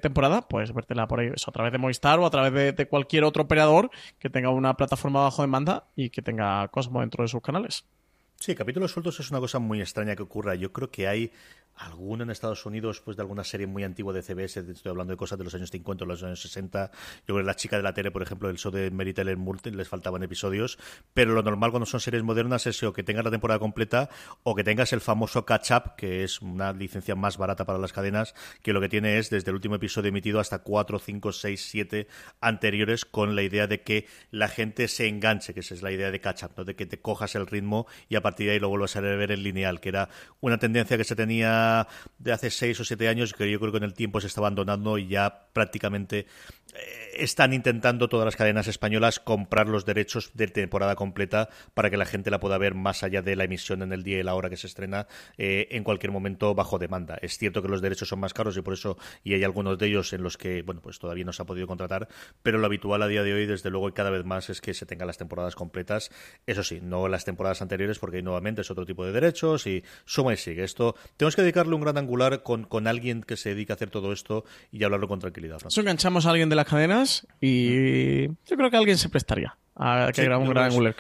[0.02, 3.24] temporada, pues vértela por ahí, a través de Movistar o a través de, de, cualquier
[3.24, 3.90] otro operador
[4.20, 7.86] que tenga una plataforma bajo demanda y que tenga Cosmo dentro de sus canales.
[8.42, 10.56] Sí, capítulos sueltos es una cosa muy extraña que ocurra.
[10.56, 11.32] Yo creo que hay
[11.76, 15.18] alguno en Estados Unidos, pues de alguna serie muy antigua de CBS, estoy hablando de
[15.18, 16.92] cosas de los años 50 o los años 60.
[16.92, 19.38] Yo creo que La chica de la tele, por ejemplo, el show de Mary Tyler
[19.38, 20.78] Moore les faltaban episodios,
[21.14, 24.10] pero lo normal cuando son series modernas es o que tengas la temporada completa
[24.44, 28.36] o que tengas el famoso catch-up, que es una licencia más barata para las cadenas,
[28.62, 32.08] que lo que tiene es desde el último episodio emitido hasta 4, 5, 6, 7
[32.42, 36.12] anteriores con la idea de que la gente se enganche, que esa es la idea
[36.12, 36.64] de catch-up, ¿no?
[36.64, 39.32] de que te cojas el ritmo y a partir de ahí lo vuelvas a ver
[39.32, 40.10] en lineal, que era
[40.40, 41.61] una tendencia que se tenía
[42.20, 44.42] de hace seis o siete años que yo creo que en el tiempo se está
[44.42, 46.28] abandonando y ya prácticamente
[47.14, 52.06] están intentando todas las cadenas españolas comprar los derechos de temporada completa para que la
[52.06, 54.50] gente la pueda ver más allá de la emisión en el día y la hora
[54.50, 55.08] que se estrena
[55.38, 57.18] eh, en cualquier momento bajo demanda.
[57.22, 59.88] Es cierto que los derechos son más caros y por eso y hay algunos de
[59.88, 62.08] ellos en los que bueno pues todavía no se ha podido contratar,
[62.44, 64.74] pero lo habitual a día de hoy desde luego y cada vez más es que
[64.74, 66.12] se tengan las temporadas completas.
[66.48, 70.34] Eso sí, no las temporadas anteriores porque nuevamente es otro tipo de derechos y suma
[70.34, 70.64] y sigue.
[70.64, 73.90] Esto tenemos que dedicarle un gran angular con, con alguien que se dedique a hacer
[73.90, 75.60] todo esto y hablarlo con tranquilidad.
[75.66, 80.12] Eso enganchamos a alguien de las cadenas y yo creo que alguien se prestaría a
[80.14, 80.96] que un gran angular.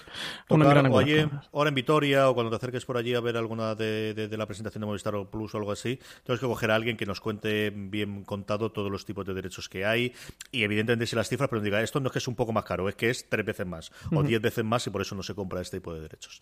[1.51, 4.81] ahora en Vitoria o cuando te acerques por allí a ver alguna de, la presentación
[4.81, 8.23] de Movistar Plus o algo así, tienes que coger a alguien que nos cuente bien
[8.23, 10.13] contado todos los tipos de derechos que hay
[10.51, 12.63] y evidentemente si las cifras, pero diga, esto no es que es un poco más
[12.63, 15.23] caro, es que es tres veces más o diez veces más y por eso no
[15.23, 16.41] se compra este tipo de derechos.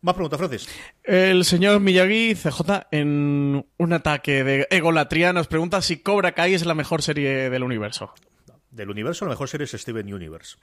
[0.00, 0.68] Más preguntas, Francis.
[1.02, 6.64] El señor Miyagi, CJ, en un ataque de egolatría, nos pregunta si Cobra Kai es
[6.66, 8.14] la mejor serie del universo
[8.70, 10.56] del universo, la mejor serie es Steven Universe.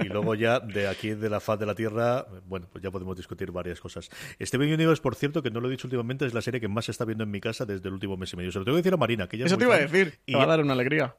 [0.00, 3.16] y luego ya de aquí de la faz de la Tierra, bueno, pues ya podemos
[3.16, 4.10] discutir varias cosas.
[4.40, 6.86] Steven Universe, por cierto, que no lo he dicho últimamente, es la serie que más
[6.86, 8.52] se está viendo en mi casa desde el último mes y medio.
[8.52, 10.34] Se lo tengo que decir a Marina, que ya Eso te iba a decir, y
[10.34, 11.14] va a dar una alegría.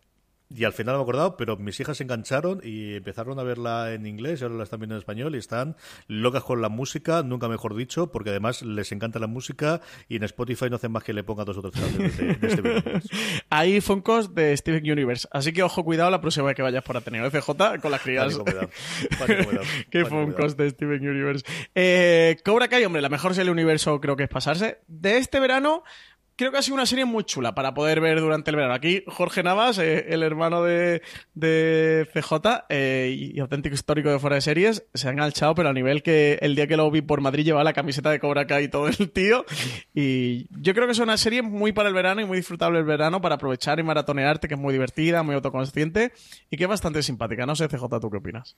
[0.52, 3.44] Y al final no me he acordado, pero mis hijas se engancharon y empezaron a
[3.44, 5.76] verla en inglés y ahora la están viendo en español y están
[6.08, 10.24] locas con la música, nunca mejor dicho, porque además les encanta la música y en
[10.24, 13.10] Spotify no hacen más que le ponga dos o tres canciones de, de Steven Universe.
[13.52, 16.98] Hay Funkos de Steven Universe, así que ojo, cuidado la próxima vez que vayas por
[16.98, 18.36] Ateneo FJ con las crías.
[19.92, 21.46] Qué Funkos de Steven Universe.
[21.76, 24.80] Eh, Cobra Kai, hombre, la mejor serie del universo creo que es pasarse.
[24.88, 25.84] De este verano
[26.40, 28.74] creo que ha sido una serie muy chula para poder ver durante el verano.
[28.74, 31.02] Aquí Jorge Navas, eh, el hermano de,
[31.34, 35.74] de CJ eh, y auténtico histórico de fuera de series, se ha enganchado, pero a
[35.74, 38.64] nivel que el día que lo vi por Madrid llevaba la camiseta de Cobra Kai
[38.64, 39.44] y todo el tío.
[39.94, 42.86] Y yo creo que es una serie muy para el verano y muy disfrutable el
[42.86, 46.14] verano para aprovechar y maratonearte, que es muy divertida, muy autoconsciente
[46.50, 47.46] y que es bastante simpática.
[47.46, 48.56] No sé, CJ, ¿tú qué opinas?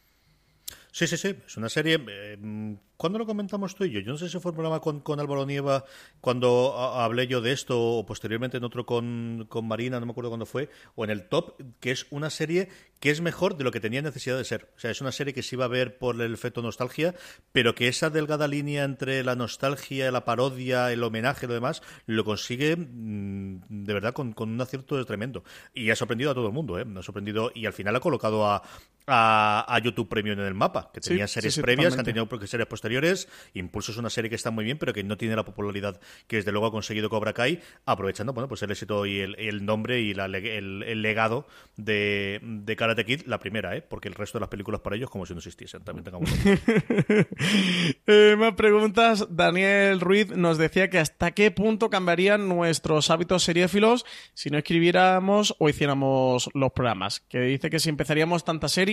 [0.92, 1.36] Sí, sí, sí.
[1.46, 2.04] Es una serie.
[2.08, 4.00] Eh, ¿Cuándo lo comentamos tú y yo?
[4.02, 5.86] Yo no sé si fue un con, con Álvaro Nieva
[6.20, 10.30] cuando hablé yo de esto, o posteriormente en otro con, con, Marina, no me acuerdo
[10.30, 12.70] cuándo fue, o en el top, que es una serie
[13.00, 14.70] que es mejor de lo que tenía necesidad de ser.
[14.76, 17.16] O sea, es una serie que se iba a ver por el efecto nostalgia,
[17.52, 21.82] pero que esa delgada línea entre la nostalgia, la parodia, el homenaje y lo demás,
[22.06, 25.44] lo consigue mm, de verdad con, con, un acierto tremendo.
[25.74, 26.86] Y ha sorprendido a todo el mundo, ¿eh?
[26.96, 28.62] Ha sorprendido y al final ha colocado a,
[29.08, 33.28] a, YouTube Premium en el mapa, que tenía series previas, que han tenido series posteriores
[33.54, 36.38] Impulso es una serie que está muy bien, pero que no tiene la popularidad que
[36.38, 40.12] desde luego ha conseguido Cobra Kai, aprovechando bueno, pues el éxito y el, nombre y
[40.12, 41.48] el, legado
[41.78, 43.82] de, de, Karate Kid, la primera, ¿eh?
[43.82, 45.84] porque el resto de las películas para ellos como si no existiesen.
[45.84, 46.30] También tengamos
[48.08, 49.28] eh, Más preguntas.
[49.30, 55.56] Daniel Ruiz nos decía que hasta qué punto cambiarían nuestros hábitos seriéfilos si no escribiéramos
[55.60, 57.20] o hiciéramos los programas.
[57.22, 58.91] Que dice que si empezaríamos tantas series,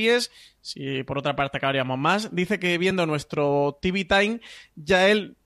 [0.61, 2.35] si por otra parte acabaríamos más.
[2.35, 4.41] Dice que viendo nuestro TV Time,
[4.77, 5.37] ya él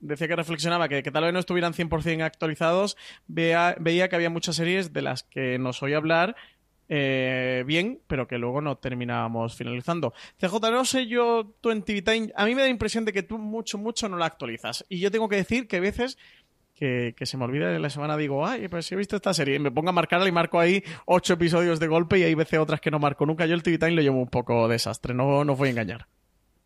[0.00, 4.56] decía que reflexionaba que, tal vez no estuvieran 100% actualizados, veía, veía que había muchas
[4.56, 6.36] series de las que nos oía hablar
[6.94, 10.12] eh, bien, pero que luego no terminábamos finalizando.
[10.38, 13.14] CJ, no sé yo, tú en TV Time, a mí me da la impresión de
[13.14, 14.84] que tú mucho, mucho no la actualizas.
[14.90, 16.18] Y yo tengo que decir que a veces
[16.74, 19.58] que, se me olvida en la semana digo, ay, pues he visto esta serie, y
[19.58, 22.80] me pongo a marcarla y marco ahí ocho episodios de golpe y hay veces otras
[22.80, 23.46] que no marco nunca.
[23.46, 26.06] Yo el TV lo llevo un poco desastre, no, no os voy a engañar.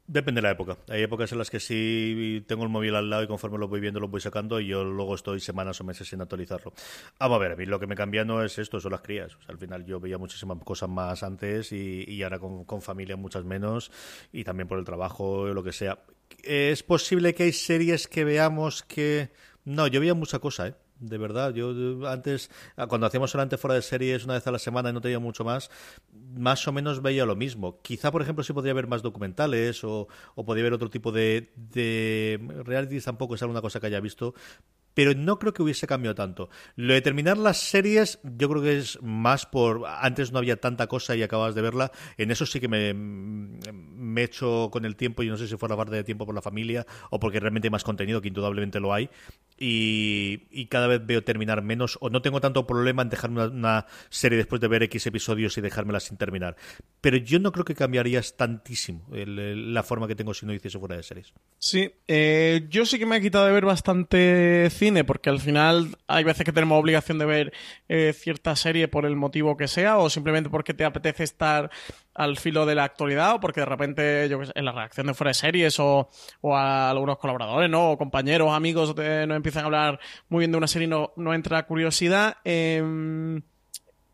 [0.09, 0.79] Depende de la época.
[0.89, 3.81] Hay épocas en las que sí tengo el móvil al lado y conforme lo voy
[3.81, 6.73] viendo lo voy sacando y yo luego estoy semanas o meses sin actualizarlo.
[7.19, 9.37] Vamos a ver, a mí lo que me cambia no es esto, son las crías.
[9.49, 13.91] al final yo veía muchísimas cosas más antes y, ahora con, familia muchas menos
[14.33, 15.99] y también por el trabajo o lo que sea.
[16.45, 19.31] Es posible que hay series que veamos que...
[19.67, 20.75] No, yo veía mucha cosa, ¿eh?
[21.01, 21.53] de verdad.
[21.53, 24.93] Yo antes, ah, cuando hacíamos solamente fuera de series una vez a la semana y
[24.93, 25.71] no tenía mucho más,
[26.13, 27.81] más o menos veía lo mismo.
[27.83, 30.07] Quizá, por ejemplo, sí podría ver más documentales o,
[30.37, 34.35] o podría ver otro tipo de, de realities, tampoco es alguna cosa que haya visto,
[34.97, 36.49] pero no creo que hubiese cambiado tanto.
[36.75, 39.83] Lo de terminar las series, yo creo que es más por.
[39.87, 41.93] Antes no había tanta cosa y acabas de verla.
[42.17, 45.77] En eso sí que me, me echo con el tiempo, y no sé si fuera
[45.77, 48.95] parte de tiempo por la familia o porque realmente hay más contenido, que indudablemente lo
[48.95, 49.11] hay.
[49.59, 54.37] Y, cada vez veo terminar menos, o no tengo tanto problema en dejarme una, serie
[54.37, 56.57] después de ver X episodios y dejármela sin terminar.
[57.01, 60.97] Pero yo no creo que cambiarías tantísimo la forma que tengo si no hiciese fuera
[60.97, 61.33] de series.
[61.59, 64.69] Sí, eh, yo sí que me he quitado de ver bastante
[65.07, 67.53] porque al final hay veces que tenemos obligación de ver
[67.89, 71.71] eh, cierta serie por el motivo que sea, o simplemente porque te apetece estar
[72.15, 75.31] al filo de la actualidad, o porque de repente, yo en la reacción de fuera
[75.31, 76.09] de series, o,
[76.45, 77.93] a algunos colaboradores, ¿no?
[77.93, 81.33] O compañeros, amigos, nos empiezan a hablar muy bien de una serie y no, no
[81.33, 82.39] entra curiosidad.
[82.45, 83.41] Eh,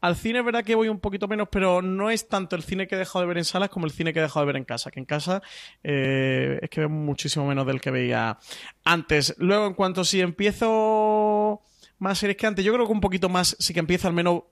[0.03, 2.89] al cine es verdad que voy un poquito menos, pero no es tanto el cine
[2.89, 4.57] que he dejado de ver en salas como el cine que he dejado de ver
[4.57, 4.91] en casa.
[4.91, 5.43] Que en casa
[5.85, 8.37] eh, es que veo muchísimo menos del que veía
[8.85, 9.35] antes.
[9.39, 11.63] Luego, en cuanto si empiezo
[11.99, 14.43] más series que antes, yo creo que un poquito más, sí que empiezo al menos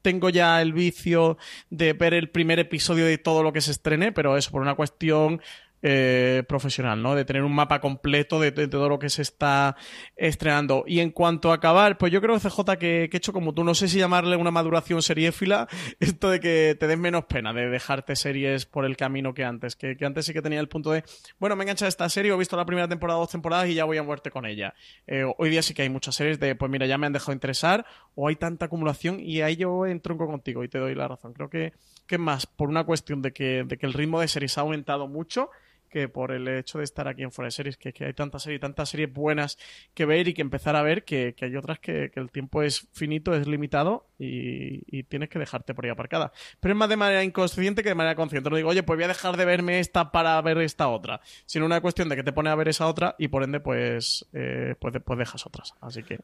[0.00, 1.38] tengo ya el vicio
[1.70, 4.76] de ver el primer episodio de todo lo que se estrene, pero eso por una
[4.76, 5.42] cuestión
[5.82, 7.14] eh, profesional, ¿no?
[7.14, 9.76] De tener un mapa completo de, todo lo que se está
[10.14, 10.84] estrenando.
[10.86, 13.74] Y en cuanto a acabar, pues yo creo, CJ, que, he hecho como tú, no
[13.74, 15.68] sé si llamarle una maduración seriéfila,
[16.00, 19.74] esto de que te des menos pena de dejarte series por el camino que antes,
[19.76, 21.02] que, antes sí que tenía el punto de,
[21.38, 23.96] bueno, me engancha esta serie, he visto la primera temporada, dos temporadas y ya voy
[23.96, 24.74] a muerte con ella.
[25.06, 27.32] Eh, hoy día sí que hay muchas series de, pues mira, ya me han dejado
[27.32, 31.32] interesar, o hay tanta acumulación y ahí yo entronco contigo y te doy la razón.
[31.32, 31.72] Creo que,
[32.06, 35.08] que más por una cuestión de que, de que el ritmo de series ha aumentado
[35.08, 35.50] mucho
[35.90, 38.60] que por el hecho de estar aquí en Fuera Series, que, que hay tantas series,
[38.60, 39.58] tantas series buenas
[39.92, 43.34] que ver y que empezar a ver que, hay otras que, el tiempo es finito,
[43.34, 46.32] es limitado y, tienes que dejarte por ahí aparcada.
[46.60, 48.48] Pero es más de manera inconsciente que de manera consciente.
[48.48, 51.66] No digo, oye, pues voy a dejar de verme esta para ver esta otra, sino
[51.66, 54.74] una cuestión de que te pone a ver esa otra y por ende, pues, eh,
[54.80, 55.74] pues, pues dejas otras.
[55.80, 56.20] Así que.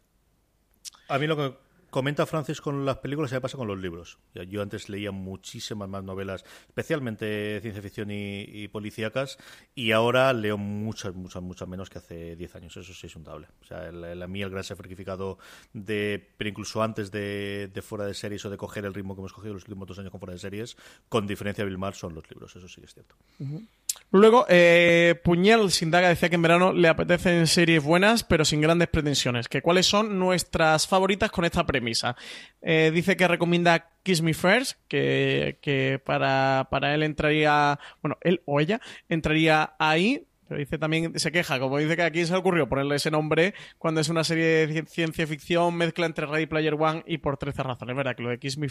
[1.09, 1.67] A mí lo que
[1.97, 4.19] comenta Francis con las películas y me pasa con los libros.
[4.51, 9.39] Yo antes leía muchísimas más novelas, especialmente ciencia ficción y, policíacas,
[9.75, 12.77] y ahora leo muchas, muchas, muchas menos que hace 10 años.
[12.77, 13.47] Eso sí es un table.
[13.63, 15.39] O sea, el, a mí el gran sacrificado
[15.73, 19.33] de, pero incluso antes de, fuera de series o de coger el ritmo que hemos
[19.33, 20.77] cogido los últimos dos años con fuera de series,
[21.09, 22.55] con diferencia Bill Maher, son los libros.
[22.55, 23.17] Eso sí es cierto.
[24.13, 28.89] Luego, eh, Puñal Sindaga decía que en verano le apetecen series buenas, pero sin grandes
[28.89, 29.49] pretensiones.
[29.49, 32.17] Que cuáles son nuestras favoritas con esta premisa.
[32.63, 38.43] Eh, dice que recomienda Kiss Me First, que, que para, para él entraría, bueno, él
[38.45, 42.39] o ella entraría ahí pero dice también, se queja, como dice que aquí se le
[42.39, 46.75] ocurrió ponerle ese nombre cuando es una serie de ciencia ficción, mezcla entre Ready Player
[46.75, 47.97] One y por 13 razones.
[47.97, 48.69] verdad que lo de Kiss Me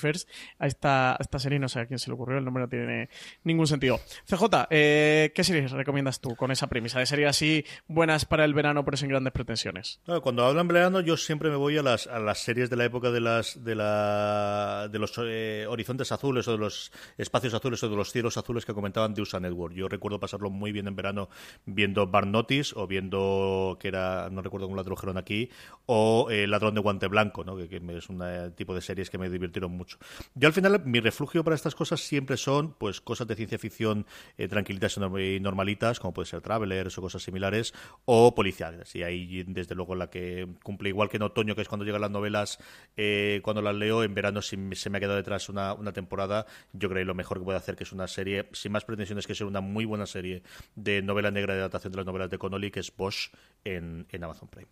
[0.60, 3.10] a esta, esta serie no sé a quién se le ocurrió, el nombre no tiene
[3.44, 4.00] ningún sentido.
[4.26, 8.54] CJ, eh, ¿qué series recomiendas tú con esa premisa de series así buenas para el
[8.54, 10.00] verano pero sin grandes pretensiones?
[10.22, 13.12] cuando hablan verano yo siempre me voy a las, a las series de la época
[13.12, 17.90] de las de la de los eh, horizontes azules o de los espacios azules o
[17.90, 19.74] de los cielos azules que comentaban de USA Network.
[19.74, 21.30] Yo recuerdo pasarlo muy bien en verano
[21.66, 25.50] viendo Bar Notice o viendo, que era, no recuerdo cómo la tradujeron aquí,
[25.88, 27.56] o El ladrón de guante blanco, ¿no?
[27.56, 29.98] que, es un eh, tipo de series que me divirtieron mucho.
[30.34, 34.06] Yo al final, mi refugio para estas cosas siempre son pues cosas de ciencia ficción
[34.38, 37.74] eh, tranquilitas y normalitas, como puede ser Travelers o cosas similares,
[38.06, 38.96] o policiales.
[38.96, 42.02] Y ahí, desde luego, la que cumple igual que en otoño, que es cuando llegan
[42.02, 42.60] las novelas,
[42.98, 46.46] eh, cuando las leo, en verano si se me ha quedado detrás una, una temporada,
[46.74, 49.28] yo creo que lo mejor que puedo hacer que es una serie, sin más pretensiones
[49.28, 50.44] que ser una muy buena serie
[50.76, 53.32] de novela negra de adaptación de las novelas de Connolly, que es Bosch
[53.64, 54.70] en, Amazon Prime.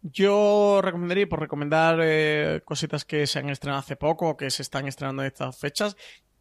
[0.00, 4.62] Yo recomendaría, por recomendar eh, cositas que se han estrenado hace poco o que se
[4.62, 5.96] están estrenando en estas fechas,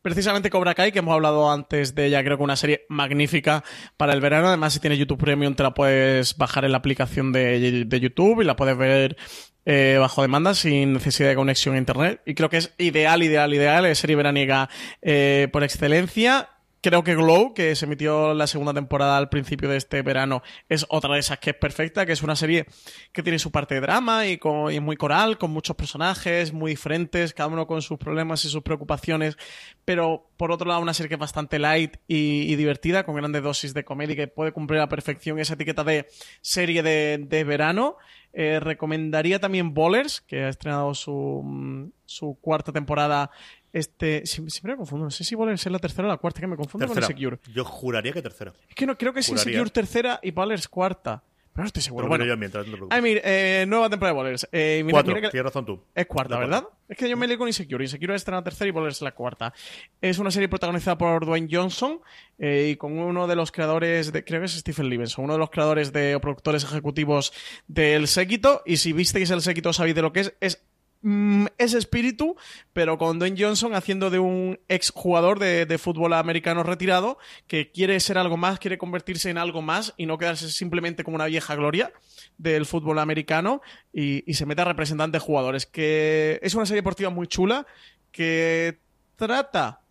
[0.08, 3.66] precisamente Cobra Kai, que hemos hablado antes de ella, creo que una serie magnífica
[3.98, 4.48] para el verano.
[4.48, 8.46] Además, si tienes YouTube Premium, te la puedes bajar en la aplicación de, YouTube y
[8.46, 9.18] la puedes ver
[9.66, 12.22] eh, bajo demanda sin necesidad de conexión a Internet.
[12.26, 13.86] Y creo que es ideal, ideal, ideal.
[13.86, 14.70] Es serie veraniega
[15.02, 16.52] eh, por excelencia
[16.88, 20.86] creo que Glow, que se emitió la segunda temporada al principio de este verano, es
[20.88, 22.66] otra de esas que es perfecta, que es una serie
[23.12, 24.40] que tiene su parte de drama y,
[24.72, 28.50] y es muy coral, con muchos personajes muy diferentes, cada uno con sus problemas y
[28.50, 29.38] sus preocupaciones,
[29.84, 33.44] pero por otro lado una serie que es bastante light y, y divertida, con grandes
[33.44, 36.08] dosis de comedia que puede cumplir a perfección esa etiqueta de
[36.40, 37.98] serie de verano.
[38.40, 43.32] Eh, recomendaría también Bowlers, que ha estrenado su, mm, su cuarta temporada
[43.74, 45.06] este, siempre, me confundo.
[45.06, 47.08] No sé si Ballers es la tercera o la cuarta, que me confundo Tercera.
[47.08, 47.40] con Insecure.
[47.52, 48.54] Yo juraría que tercera.
[48.70, 49.54] Es que no creo que es Juraría.
[49.54, 51.24] Insecure tercera y Ballers cuarta.
[51.58, 52.08] Pero no estoy seguro.
[52.08, 52.96] Bueno, miro yo mientras, no te preocupes.
[52.96, 54.48] Ay, mira, eh, nueva temporada de Ballers.
[54.52, 55.82] Eh, mira- Cuatro, mira que- tienes razón tú.
[55.96, 56.62] Es cuarta, La ¿verdad?
[56.62, 56.78] cuarta.
[56.88, 57.84] Es que yo me leí con Insecure.
[57.84, 59.52] Insecure es la tercera y Ballers la cuarta.
[60.00, 62.00] Es una serie protagonizada por Dwayne Johnson
[62.38, 64.24] eh, y con uno de los creadores de.
[64.24, 67.34] Creo que es Stephen Levinson, uno de los creadores de o productores ejecutivos
[67.68, 68.62] del Séquito.
[68.64, 70.34] Y si visteis el Séquito, sabéis de lo que es.
[70.40, 70.64] Es
[71.02, 72.36] mm, ese espíritu,
[72.74, 77.18] pero con Dwayne Johnson haciendo de un ex jugador de, de fútbol americano retirado
[77.48, 81.16] que quiere ser algo más, quiere convertirse en algo más y no quedarse simplemente como
[81.16, 81.92] una vieja gloria
[82.38, 83.62] del fútbol americano
[83.94, 85.66] y, y se mete a representantes jugadores.
[85.66, 87.66] Que es una serie deportiva muy chula
[88.12, 88.80] que
[89.16, 89.82] trata.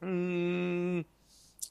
[0.00, 1.00] mm,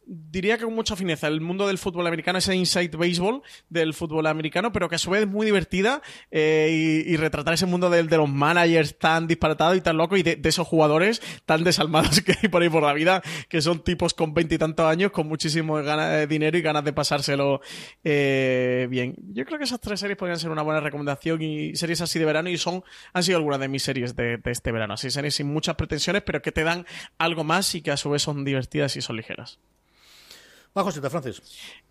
[0.08, 4.28] diría que con mucha fineza el mundo del fútbol americano, ese inside baseball del fútbol
[4.28, 6.02] americano, pero que a su vez es muy divertida
[6.32, 10.24] eh, y, retratar ese mundo del- de, los managers tan disparatados y tan locos y
[10.24, 13.84] de, de esos jugadores tan desalmados que hay por ahí por la vida, que son
[13.84, 17.62] tipos con veintitantos años, con muchísimo gana- de dinero y ganas de pasárselo
[18.04, 19.16] eh, bien.
[19.34, 22.26] Yo creo que esas tres series podrían ser una buena recomendación y series así de
[22.26, 22.84] verano y son
[23.14, 24.94] han sido algunas de mis series de, de este verano.
[24.94, 26.86] Así series sin muchas pretensiones, pero que te dan
[27.18, 29.60] algo más y que a su vez son divertidas y son ligeras.
[30.78, 31.42] Va, Josita Francis.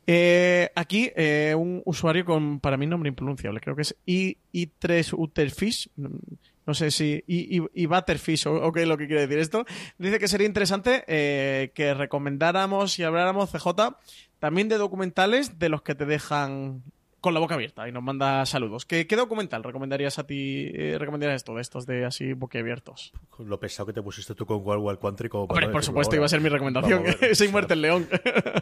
[0.07, 3.61] Eh, aquí, eh, un usuario con, para mí, nombre impronunciable.
[3.61, 5.89] Creo que es I, I3 Uterfish.
[5.97, 7.25] No sé si.
[7.27, 9.65] I, I Butterfish, o o qué es lo que quiere decir esto.
[9.99, 13.97] Dice que sería interesante eh, que recomendáramos y habláramos, CJ,
[14.39, 16.83] también de documentales de los que te dejan
[17.25, 18.85] con la boca abierta y nos manda saludos.
[18.85, 20.71] ¿Qué, qué documental recomendarías a ti?
[20.75, 23.13] eh, recomendarías esto, de estos de así boquiabiertos?
[23.39, 25.29] Lo pesado que te pusiste tú con Wild Country.
[25.31, 26.17] Como para Hombre, no por supuesto, ahora.
[26.19, 27.03] iba a ser mi recomendación.
[27.03, 27.35] Ver.
[27.35, 28.09] Soy muerte el león.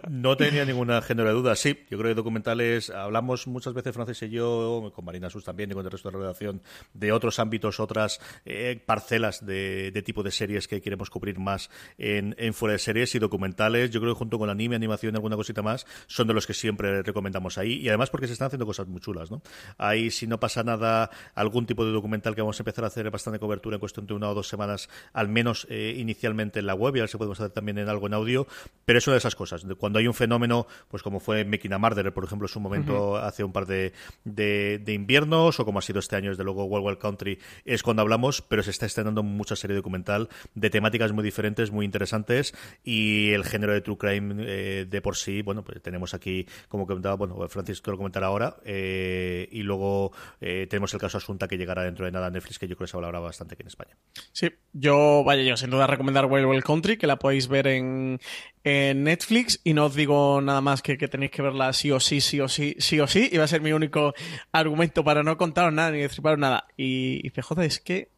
[0.08, 1.56] No tenía ninguna género de duda.
[1.56, 5.70] Sí, yo creo que documentales, hablamos muchas veces, Francis y yo, con Marina Sus también
[5.70, 10.02] y con el resto de la redacción, de otros ámbitos, otras eh, parcelas de, de
[10.02, 13.90] tipo de series que queremos cubrir más en, en fuera de series y documentales.
[13.90, 16.54] Yo creo que junto con anime, animación y alguna cosita más, son de los que
[16.54, 17.74] siempre recomendamos ahí.
[17.78, 19.42] Y además porque se están haciendo cosas muy chulas, ¿no?
[19.78, 23.10] Ahí, si no pasa nada, algún tipo de documental que vamos a empezar a hacer
[23.10, 26.74] bastante cobertura en cuestión de una o dos semanas, al menos eh, inicialmente en la
[26.74, 28.46] web, y ahora se podemos hacer también en algo en audio,
[28.84, 29.64] pero es una de esas cosas.
[29.78, 33.12] Cuando hay un fenómeno, pues como fue Making a Murderer, por ejemplo, en su momento
[33.12, 33.16] Ujú.
[33.16, 33.92] hace un par de,
[34.24, 37.82] de, de inviernos, o como ha sido este año, desde luego, Wild Wild Country, es
[37.82, 42.54] cuando hablamos, pero se está estrenando mucha serie documental de temáticas muy diferentes, muy interesantes,
[42.84, 46.86] y el género de True Crime eh, de por sí, bueno, pues tenemos aquí, como
[46.86, 51.58] comentaba, bueno, Francisco lo comentará ahora, eh, y luego eh, tenemos el caso Asunta que
[51.58, 53.68] llegará dentro de nada a Netflix, que yo creo que se hablará bastante aquí en
[53.68, 53.96] España.
[54.32, 58.20] Sí, yo, vaya, yo sin duda recomendar Wild Wild Country, que la podéis ver en,
[58.64, 62.00] en Netflix, y no os digo nada más que que tenéis que verla sí o
[62.00, 64.14] sí, sí o sí, sí o sí, y va a ser mi único
[64.52, 66.66] argumento para no contaros nada ni destriparos nada.
[66.76, 68.11] Y, y CJ, es que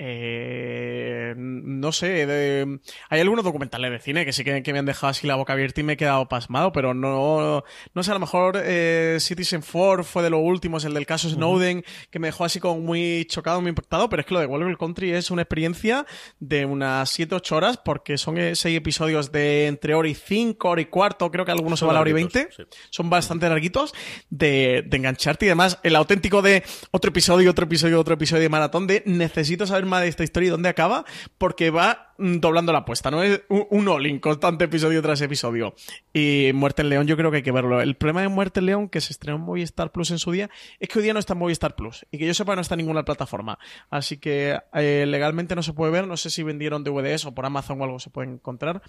[0.00, 4.86] eh, no sé, de- hay algunos documentales de cine que sí que, que me han
[4.86, 8.14] dejado así la boca abierta y me he quedado pasmado, pero no, no sé, a
[8.14, 12.28] lo mejor eh, Citizen Four fue de los últimos, el del caso Snowden, que me
[12.28, 15.30] dejó así como muy chocado, muy impactado, pero es que lo de Wild Country es
[15.30, 16.06] una experiencia
[16.40, 20.86] de unas 7-8 horas, porque son 6 episodios de entre hora y 5, hora y
[20.86, 23.48] cuarto, creo que algunos se Son van a la hora y larguitos, 20, son bastante
[23.48, 23.94] larguitos,
[24.30, 28.48] de, de engancharte y además el auténtico de otro episodio, otro episodio, otro episodio de
[28.48, 31.04] maratón de necesito saber de esta historia y dónde acaba,
[31.38, 35.74] porque va doblando la apuesta, no es un, un all-in constante episodio tras episodio.
[36.12, 37.80] Y Muerte en León yo creo que hay que verlo.
[37.80, 40.50] El problema de Muerte en León, que se estrenó en Movistar Plus en su día,
[40.80, 42.74] es que hoy día no está en Movistar Plus y que yo sepa no está
[42.74, 43.58] en ninguna plataforma.
[43.90, 47.46] Así que eh, legalmente no se puede ver, no sé si vendieron DVDs o por
[47.46, 48.82] Amazon o algo se puede encontrar.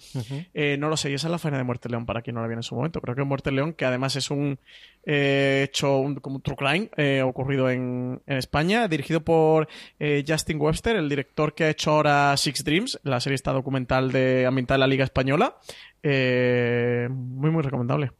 [0.54, 2.34] Eh, no lo sé, y esa es la faena de Muerte en León para quien
[2.34, 3.00] no la viene en su momento.
[3.00, 4.58] Creo que Muerte en León, que además es un
[5.06, 9.68] eh, hecho un- como un true crime eh, ocurrido en, en España, dirigido por
[10.26, 14.46] Justin Webster, el director que ha hecho ahora Six Dreams, la serie esta documental de
[14.46, 15.56] ambiental de la Liga Española.
[16.02, 18.12] Eh, muy, muy recomendable.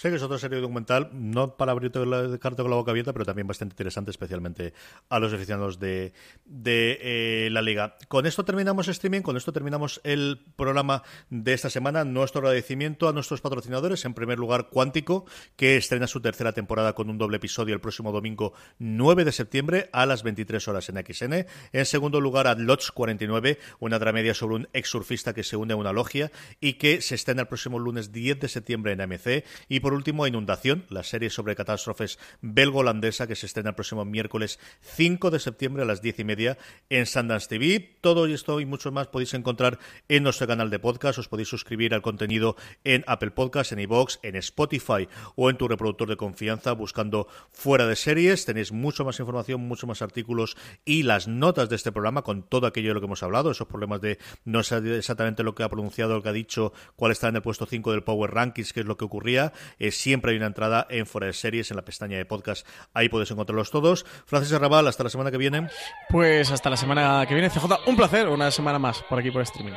[0.00, 3.12] Sé que es otra serie documental, no para abrirte la carta con la boca abierta,
[3.12, 4.72] pero también bastante interesante, especialmente
[5.10, 6.14] a los aficionados de,
[6.46, 7.98] eh, la liga.
[8.08, 12.06] Con esto terminamos streaming, con esto terminamos el programa de esta semana.
[12.06, 14.02] Nuestro agradecimiento a nuestros patrocinadores.
[14.06, 15.26] En primer lugar, Cuántico,
[15.56, 19.90] que estrena su tercera temporada con un doble episodio el próximo domingo 9 de septiembre
[19.92, 21.46] a las 23 horas en XN.
[21.72, 25.74] En segundo lugar, a Lodge 49, una dramedia sobre un ex surfista que se une
[25.74, 29.44] a una logia y que se estrena el próximo lunes 10 de septiembre en AMC.
[29.68, 35.30] Y último, Inundación, la serie sobre catástrofes belgo-holandesa que se estrena el próximo miércoles 5
[35.30, 37.96] de septiembre a las 10 y media en Sundance TV.
[38.00, 39.78] Todo esto y mucho más podéis encontrar
[40.08, 41.18] en nuestro canal de podcast.
[41.18, 45.68] Os podéis suscribir al contenido en Apple Podcasts, en iVoox, en Spotify o en tu
[45.68, 48.44] reproductor de confianza buscando fuera de series.
[48.44, 52.66] Tenéis mucho más información, mucho más artículos y las notas de este programa con todo
[52.66, 55.68] aquello de lo que hemos hablado, esos problemas de no sé exactamente lo que ha
[55.68, 58.80] pronunciado, lo que ha dicho, cuál está en el puesto 5 del Power Rankings, qué
[58.80, 59.52] es lo que ocurría.
[59.80, 62.66] Eh, siempre hay una entrada en fuera de series, en la pestaña de podcast.
[62.94, 64.06] Ahí podéis encontrarlos todos.
[64.26, 65.66] Francis Arrabal, hasta la semana que viene.
[66.08, 67.88] Pues hasta la semana que viene, CJ.
[67.88, 69.74] Un placer, una semana más por aquí por streaming.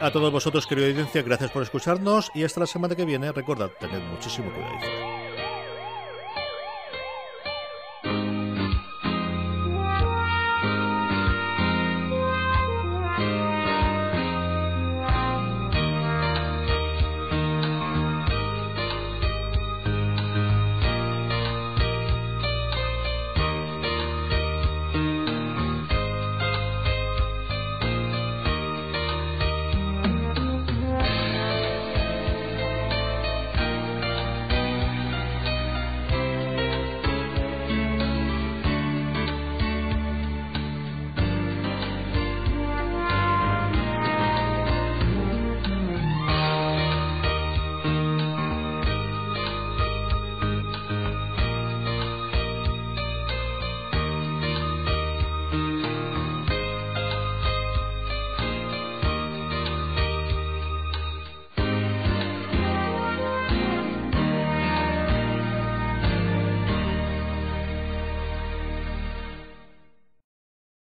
[0.00, 3.32] A todos vosotros, querida audiencia, gracias por escucharnos y hasta la semana que viene.
[3.32, 5.21] Recordad, tened muchísimo cuidado.